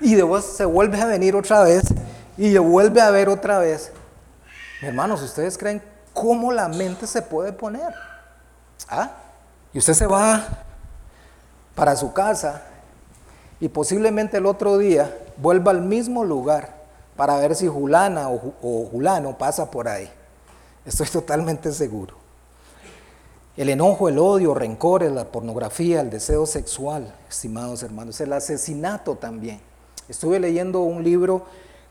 y 0.00 0.14
después 0.14 0.44
se 0.44 0.64
vuelve 0.64 1.00
a 1.00 1.06
venir 1.06 1.36
otra 1.36 1.62
vez 1.62 1.84
y 2.36 2.56
vuelve 2.58 3.00
a 3.00 3.10
ver 3.10 3.28
otra 3.28 3.58
vez. 3.58 3.92
Hermanos, 4.82 5.22
¿ustedes 5.22 5.58
creen 5.58 5.82
cómo 6.12 6.52
la 6.52 6.68
mente 6.68 7.06
se 7.06 7.22
puede 7.22 7.52
poner? 7.52 7.94
¿Ah? 8.88 9.10
Y 9.72 9.78
usted 9.78 9.94
se 9.94 10.06
va 10.06 10.46
para 11.74 11.94
su 11.96 12.12
casa 12.12 12.62
y 13.60 13.68
posiblemente 13.68 14.38
el 14.38 14.46
otro 14.46 14.78
día 14.78 15.14
vuelva 15.36 15.70
al 15.70 15.82
mismo 15.82 16.24
lugar 16.24 16.79
para 17.16 17.36
ver 17.36 17.54
si 17.54 17.68
Julana 17.68 18.30
o, 18.30 18.88
Julano 18.90 19.36
pasa 19.36 19.70
por 19.70 19.88
ahí. 19.88 20.10
Estoy 20.84 21.08
totalmente 21.08 21.72
seguro. 21.72 22.16
El 23.56 23.68
enojo, 23.68 24.08
el 24.08 24.18
odio, 24.18 24.54
rencores, 24.54 25.12
la 25.12 25.26
pornografía, 25.26 26.00
el 26.00 26.08
deseo 26.08 26.46
sexual, 26.46 27.14
estimados 27.28 27.82
hermanos, 27.82 28.18
el 28.20 28.32
asesinato 28.32 29.16
también. 29.16 29.60
Estuve 30.08 30.40
leyendo 30.40 30.80
un 30.80 31.04
libro 31.04 31.44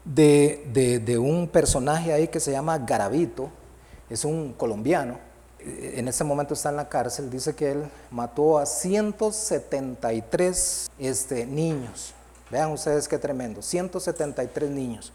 de, 0.03 1.17
un 1.21 1.47
personaje 1.47 2.11
ahí 2.11 2.27
que 2.27 2.39
se 2.39 2.51
llama 2.51 2.79
Garavito, 2.79 3.49
es 4.09 4.25
un 4.25 4.53
colombiano, 4.53 5.19
en 5.59 6.07
ese 6.07 6.23
momento 6.23 6.53
está 6.53 6.69
en 6.69 6.77
la 6.77 6.87
cárcel, 6.89 7.29
dice 7.29 7.53
que 7.53 7.71
él 7.71 7.83
mató 8.09 8.57
a 8.57 8.65
173 8.65 10.89
este, 10.97 11.45
niños. 11.45 12.15
Vean 12.49 12.71
ustedes 12.71 13.07
qué 13.07 13.17
tremendo, 13.17 13.61
173 13.61 14.69
niños. 14.69 15.13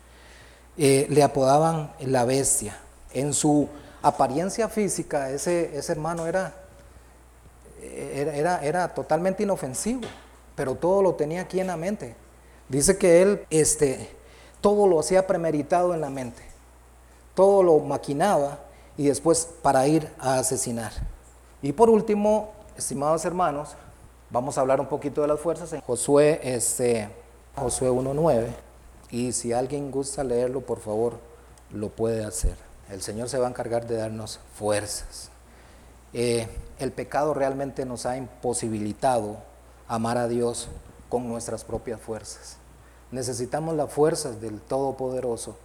Eh, 0.77 1.07
le 1.09 1.23
apodaban 1.23 1.93
la 2.01 2.25
bestia. 2.25 2.79
En 3.13 3.33
su 3.33 3.69
apariencia 4.03 4.69
física, 4.69 5.31
ese, 5.31 5.77
ese 5.77 5.93
hermano 5.93 6.27
era, 6.27 6.55
era, 7.81 8.63
era, 8.63 8.89
totalmente 8.93 9.43
inofensivo, 9.43 10.03
pero 10.55 10.75
todo 10.75 11.03
lo 11.03 11.15
tenía 11.15 11.43
aquí 11.43 11.61
en 11.61 11.69
la 11.69 11.77
mente. 11.77 12.17
Dice 12.69 12.99
que 12.99 13.23
él 13.23 13.47
este, 13.51 14.11
todo 14.61 14.87
lo 14.87 14.99
hacía 14.99 15.27
premeditado 15.27 15.95
en 15.95 16.01
la 16.01 16.11
mente, 16.11 16.43
todo 17.35 17.63
lo 17.63 17.79
maquinaba 17.79 18.59
y 18.97 19.07
después 19.07 19.49
para 19.63 19.87
ir 19.87 20.11
a 20.19 20.39
asesinar. 20.39 20.93
Y 21.63 21.73
por 21.73 21.89
último, 21.89 22.53
estimados 22.77 23.25
hermanos, 23.25 23.77
vamos 24.31 24.59
a 24.59 24.61
hablar 24.61 24.81
un 24.81 24.87
poquito 24.87 25.23
de 25.23 25.29
las 25.29 25.41
fuerzas 25.41 25.73
en 25.73 25.81
Josué, 25.81 26.41
este, 26.43 27.09
Josué 27.57 27.89
1.9. 27.89 28.49
Y 29.11 29.33
si 29.33 29.53
alguien 29.53 29.91
gusta 29.91 30.25
leerlo, 30.25 30.63
por 30.63 30.81
favor, 30.81 31.19
lo 31.71 31.89
puede 31.89 32.25
hacer. 32.25 32.57
El 32.91 33.01
Señor 33.01 33.29
se 33.29 33.39
va 33.39 33.47
a 33.47 33.51
encargar 33.51 33.87
de 33.87 33.97
darnos 33.97 34.41
fuerzas. 34.57 35.31
Eh, 36.13 36.49
el 36.79 36.93
pecado 36.93 37.33
realmente 37.33 37.85
nos 37.85 38.07
ha 38.07 38.17
imposibilitado 38.17 39.37
amar 39.89 40.19
a 40.19 40.29
Dios 40.29 40.69
con 41.09 41.29
nuestras 41.29 41.65
propias 41.65 42.01
fuerzas. 42.01 42.57
Necesitamos 43.13 43.77
las 43.77 43.93
fuerzas 43.93 44.41
del 44.41 44.61
Todopoderoso 44.61 45.57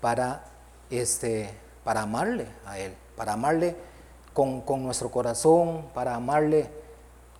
para, 0.00 0.44
este, 0.88 1.50
para 1.84 2.02
amarle 2.02 2.46
a 2.64 2.78
Él, 2.78 2.94
para 3.16 3.34
amarle 3.34 3.76
con, 4.32 4.62
con 4.62 4.82
nuestro 4.82 5.10
corazón, 5.10 5.84
para 5.92 6.14
amarle 6.14 6.70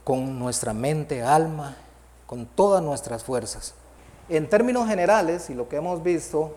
con 0.04 0.38
nuestra 0.38 0.74
mente, 0.74 1.22
alma, 1.22 1.76
con 2.26 2.44
todas 2.44 2.82
nuestras 2.82 3.24
fuerzas. 3.24 3.74
En 4.28 4.48
términos 4.48 4.86
generales, 4.86 5.48
y 5.50 5.54
lo 5.54 5.68
que 5.68 5.76
hemos 5.76 6.02
visto, 6.02 6.54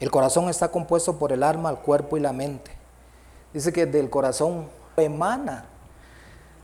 el 0.00 0.10
corazón 0.10 0.48
está 0.48 0.68
compuesto 0.70 1.18
por 1.18 1.32
el 1.32 1.42
alma, 1.42 1.70
el 1.70 1.76
cuerpo 1.76 2.16
y 2.16 2.20
la 2.20 2.32
mente. 2.32 2.70
Dice 3.52 3.72
que 3.72 3.86
del 3.86 4.08
corazón 4.08 4.68
emana 4.96 5.64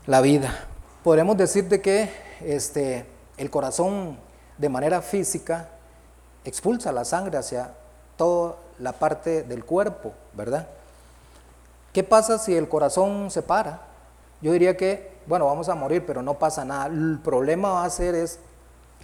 la 0.05 0.21
vida. 0.21 0.67
Podremos 1.03 1.37
decir 1.37 1.67
de 1.67 1.81
que 1.81 2.09
este, 2.41 3.05
el 3.37 3.49
corazón 3.49 4.17
de 4.57 4.69
manera 4.69 5.01
física 5.01 5.69
expulsa 6.43 6.91
la 6.91 7.05
sangre 7.05 7.37
hacia 7.37 7.71
toda 8.17 8.55
la 8.79 8.93
parte 8.93 9.43
del 9.43 9.65
cuerpo, 9.65 10.13
¿verdad? 10.33 10.67
¿Qué 11.93 12.03
pasa 12.03 12.37
si 12.37 12.55
el 12.55 12.67
corazón 12.67 13.31
se 13.31 13.41
para? 13.41 13.81
Yo 14.41 14.51
diría 14.51 14.75
que, 14.75 15.13
bueno, 15.27 15.45
vamos 15.45 15.69
a 15.69 15.75
morir, 15.75 16.05
pero 16.05 16.21
no 16.21 16.35
pasa 16.35 16.65
nada. 16.65 16.87
El 16.87 17.19
problema 17.23 17.71
va 17.71 17.85
a 17.85 17.89
ser 17.89 18.15
es, 18.15 18.39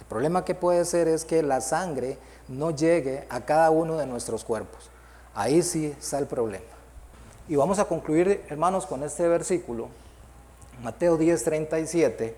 el 0.02 0.06
problema 0.06 0.44
que 0.44 0.56
puede 0.56 0.84
ser 0.84 1.06
es 1.06 1.24
que 1.24 1.44
la 1.44 1.60
sangre 1.60 2.18
no 2.48 2.72
llegue 2.72 3.24
a 3.30 3.42
cada 3.42 3.70
uno 3.70 3.96
de 3.96 4.04
nuestros 4.04 4.42
cuerpos. 4.42 4.90
Ahí 5.32 5.62
sí 5.62 5.94
está 5.96 6.18
el 6.18 6.26
problema. 6.26 6.64
Y 7.48 7.54
vamos 7.54 7.78
a 7.78 7.84
concluir, 7.84 8.44
hermanos, 8.48 8.84
con 8.84 9.04
este 9.04 9.28
versículo, 9.28 9.90
Mateo 10.82 11.16
10, 11.16 11.44
37. 11.44 12.36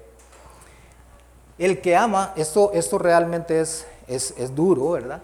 El 1.57 1.81
que 1.81 1.97
ama, 1.97 2.35
esto, 2.37 2.71
esto 2.75 2.99
realmente 2.99 3.59
es, 3.59 3.87
es, 4.07 4.35
es 4.37 4.55
duro, 4.55 4.91
¿verdad? 4.91 5.23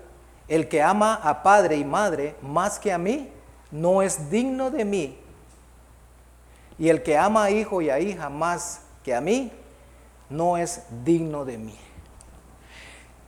El 0.48 0.66
que 0.66 0.80
ama 0.80 1.20
a 1.22 1.42
padre 1.42 1.76
y 1.76 1.84
madre 1.84 2.34
más 2.40 2.78
que 2.78 2.90
a 2.90 2.96
mí, 2.96 3.30
no 3.70 4.00
es 4.00 4.30
digno 4.30 4.70
de 4.70 4.86
mí. 4.86 5.18
Y 6.78 6.88
el 6.88 7.02
que 7.02 7.18
ama 7.18 7.44
a 7.44 7.50
hijo 7.50 7.82
y 7.82 7.90
a 7.90 8.00
hija 8.00 8.30
más 8.30 8.80
que 9.04 9.14
a 9.14 9.20
mí, 9.20 9.52
no 10.30 10.56
es 10.56 10.84
digno 11.04 11.44
de 11.44 11.58
mí. 11.58 11.78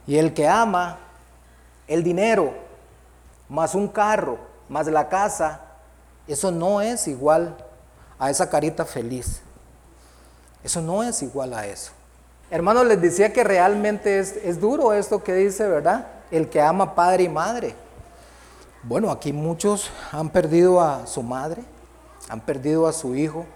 Y 0.07 0.19
el 0.19 0.35
que 0.35 0.49
ama 0.49 0.99
el 1.87 2.03
dinero, 2.03 2.55
más 3.49 3.75
un 3.75 3.89
carro, 3.89 4.39
más 4.69 4.87
la 4.87 5.09
casa, 5.09 5.61
eso 6.27 6.51
no 6.51 6.81
es 6.81 7.07
igual 7.09 7.57
a 8.19 8.31
esa 8.31 8.49
carita 8.49 8.85
feliz. 8.85 9.41
Eso 10.63 10.81
no 10.81 11.03
es 11.03 11.23
igual 11.23 11.55
a 11.55 11.67
eso. 11.67 11.93
Hermanos, 12.51 12.87
les 12.87 13.01
decía 13.01 13.33
que 13.33 13.45
realmente 13.45 14.19
es, 14.19 14.37
es 14.37 14.61
duro 14.61 14.93
esto 14.93 15.23
que 15.23 15.35
dice, 15.35 15.67
¿verdad? 15.67 16.07
El 16.31 16.49
que 16.49 16.61
ama 16.61 16.95
padre 16.95 17.25
y 17.25 17.29
madre. 17.29 17.75
Bueno, 18.85 19.11
aquí 19.11 19.33
muchos 19.33 19.91
han 20.11 20.31
perdido 20.31 20.81
a 20.81 21.07
su 21.07 21.23
madre, 21.23 21.63
han 22.29 22.41
perdido 22.41 22.87
a 22.87 22.93
su 22.93 23.15
hijo, 23.15 23.47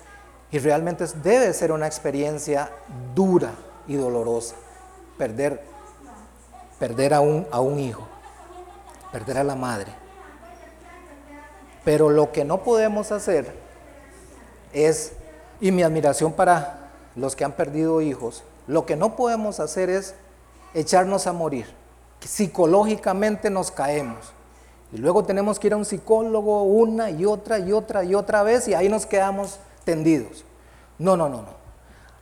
y 0.51 0.59
realmente 0.59 1.05
debe 1.23 1.53
ser 1.53 1.73
una 1.73 1.87
experiencia 1.87 2.71
dura 3.15 3.51
y 3.89 3.97
dolorosa 3.97 4.55
perder, 5.19 5.63
perder 6.79 7.15
a, 7.15 7.21
un, 7.21 7.47
a 7.51 7.61
un 7.61 7.79
hijo, 7.79 8.07
perder 9.13 9.39
a 9.39 9.45
la 9.45 9.55
madre. 9.55 9.93
Pero 11.85 12.11
lo 12.11 12.33
que 12.33 12.45
no 12.45 12.63
podemos 12.63 13.13
hacer 13.13 13.55
es, 14.73 15.13
y 15.61 15.71
mi 15.71 15.83
admiración 15.83 16.33
para 16.33 16.91
los 17.15 17.37
que 17.37 17.45
han 17.45 17.53
perdido 17.53 18.01
hijos, 18.01 18.43
lo 18.67 18.85
que 18.85 18.97
no 18.97 19.17
podemos 19.17 19.61
hacer 19.61 19.89
es 19.91 20.15
echarnos 20.75 21.27
a 21.27 21.33
morir. 21.33 21.67
Psicológicamente 22.21 23.51
nos 23.51 23.71
caemos. 23.71 24.33
Y 24.93 24.99
luego 24.99 25.25
tenemos 25.25 25.59
que 25.59 25.69
ir 25.69 25.73
a 25.73 25.77
un 25.77 25.85
psicólogo 25.85 26.63
una 26.65 27.11
y 27.11 27.25
otra 27.25 27.59
y 27.59 27.73
otra 27.73 28.05
y 28.05 28.15
otra 28.15 28.43
vez 28.43 28.69
y 28.69 28.75
ahí 28.75 28.89
nos 28.89 29.07
quedamos 29.07 29.59
tendidos. 29.85 30.45
No, 30.99 31.17
no, 31.17 31.29
no, 31.29 31.43
no. 31.43 31.57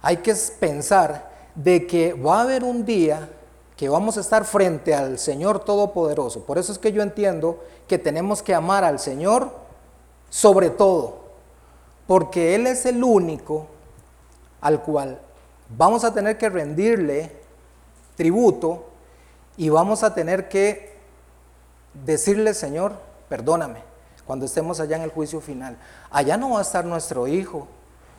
Hay 0.02 0.18
que 0.18 0.34
pensar 0.58 1.30
de 1.54 1.86
que 1.86 2.12
va 2.14 2.38
a 2.38 2.42
haber 2.42 2.64
un 2.64 2.84
día 2.84 3.28
que 3.76 3.88
vamos 3.88 4.16
a 4.16 4.20
estar 4.20 4.44
frente 4.44 4.94
al 4.94 5.18
Señor 5.18 5.64
Todopoderoso. 5.64 6.44
Por 6.44 6.58
eso 6.58 6.72
es 6.72 6.78
que 6.78 6.92
yo 6.92 7.02
entiendo 7.02 7.62
que 7.88 7.98
tenemos 7.98 8.42
que 8.42 8.54
amar 8.54 8.84
al 8.84 8.98
Señor 8.98 9.50
sobre 10.30 10.70
todo, 10.70 11.18
porque 12.06 12.54
Él 12.54 12.66
es 12.66 12.86
el 12.86 13.02
único 13.02 13.66
al 14.60 14.82
cual 14.82 15.20
vamos 15.76 16.04
a 16.04 16.14
tener 16.14 16.38
que 16.38 16.48
rendirle 16.48 17.32
tributo 18.16 18.86
y 19.56 19.68
vamos 19.68 20.02
a 20.02 20.14
tener 20.14 20.48
que 20.48 20.96
decirle, 22.04 22.54
Señor, 22.54 22.94
perdóname, 23.28 23.82
cuando 24.26 24.46
estemos 24.46 24.80
allá 24.80 24.96
en 24.96 25.02
el 25.02 25.10
juicio 25.10 25.40
final. 25.40 25.76
Allá 26.10 26.36
no 26.36 26.50
va 26.50 26.60
a 26.60 26.62
estar 26.62 26.84
nuestro 26.84 27.26
hijo, 27.26 27.68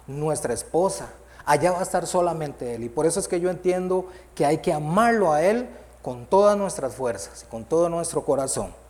nuestra 0.07 0.53
esposa, 0.53 1.09
allá 1.45 1.71
va 1.71 1.79
a 1.79 1.84
estar 1.84 2.05
solamente 2.08 2.75
Él. 2.75 2.84
Y 2.84 2.89
por 2.89 3.05
eso 3.05 3.19
es 3.19 3.27
que 3.27 3.39
yo 3.39 3.49
entiendo 3.49 4.08
que 4.34 4.45
hay 4.45 4.60
que 4.60 4.73
amarlo 4.73 5.31
a 5.31 5.41
Él 5.41 5.69
con 6.01 6.25
todas 6.25 6.58
nuestras 6.58 6.93
fuerzas, 6.93 7.45
con 7.49 7.65
todo 7.65 7.89
nuestro 7.89 8.23
corazón. 8.23 8.84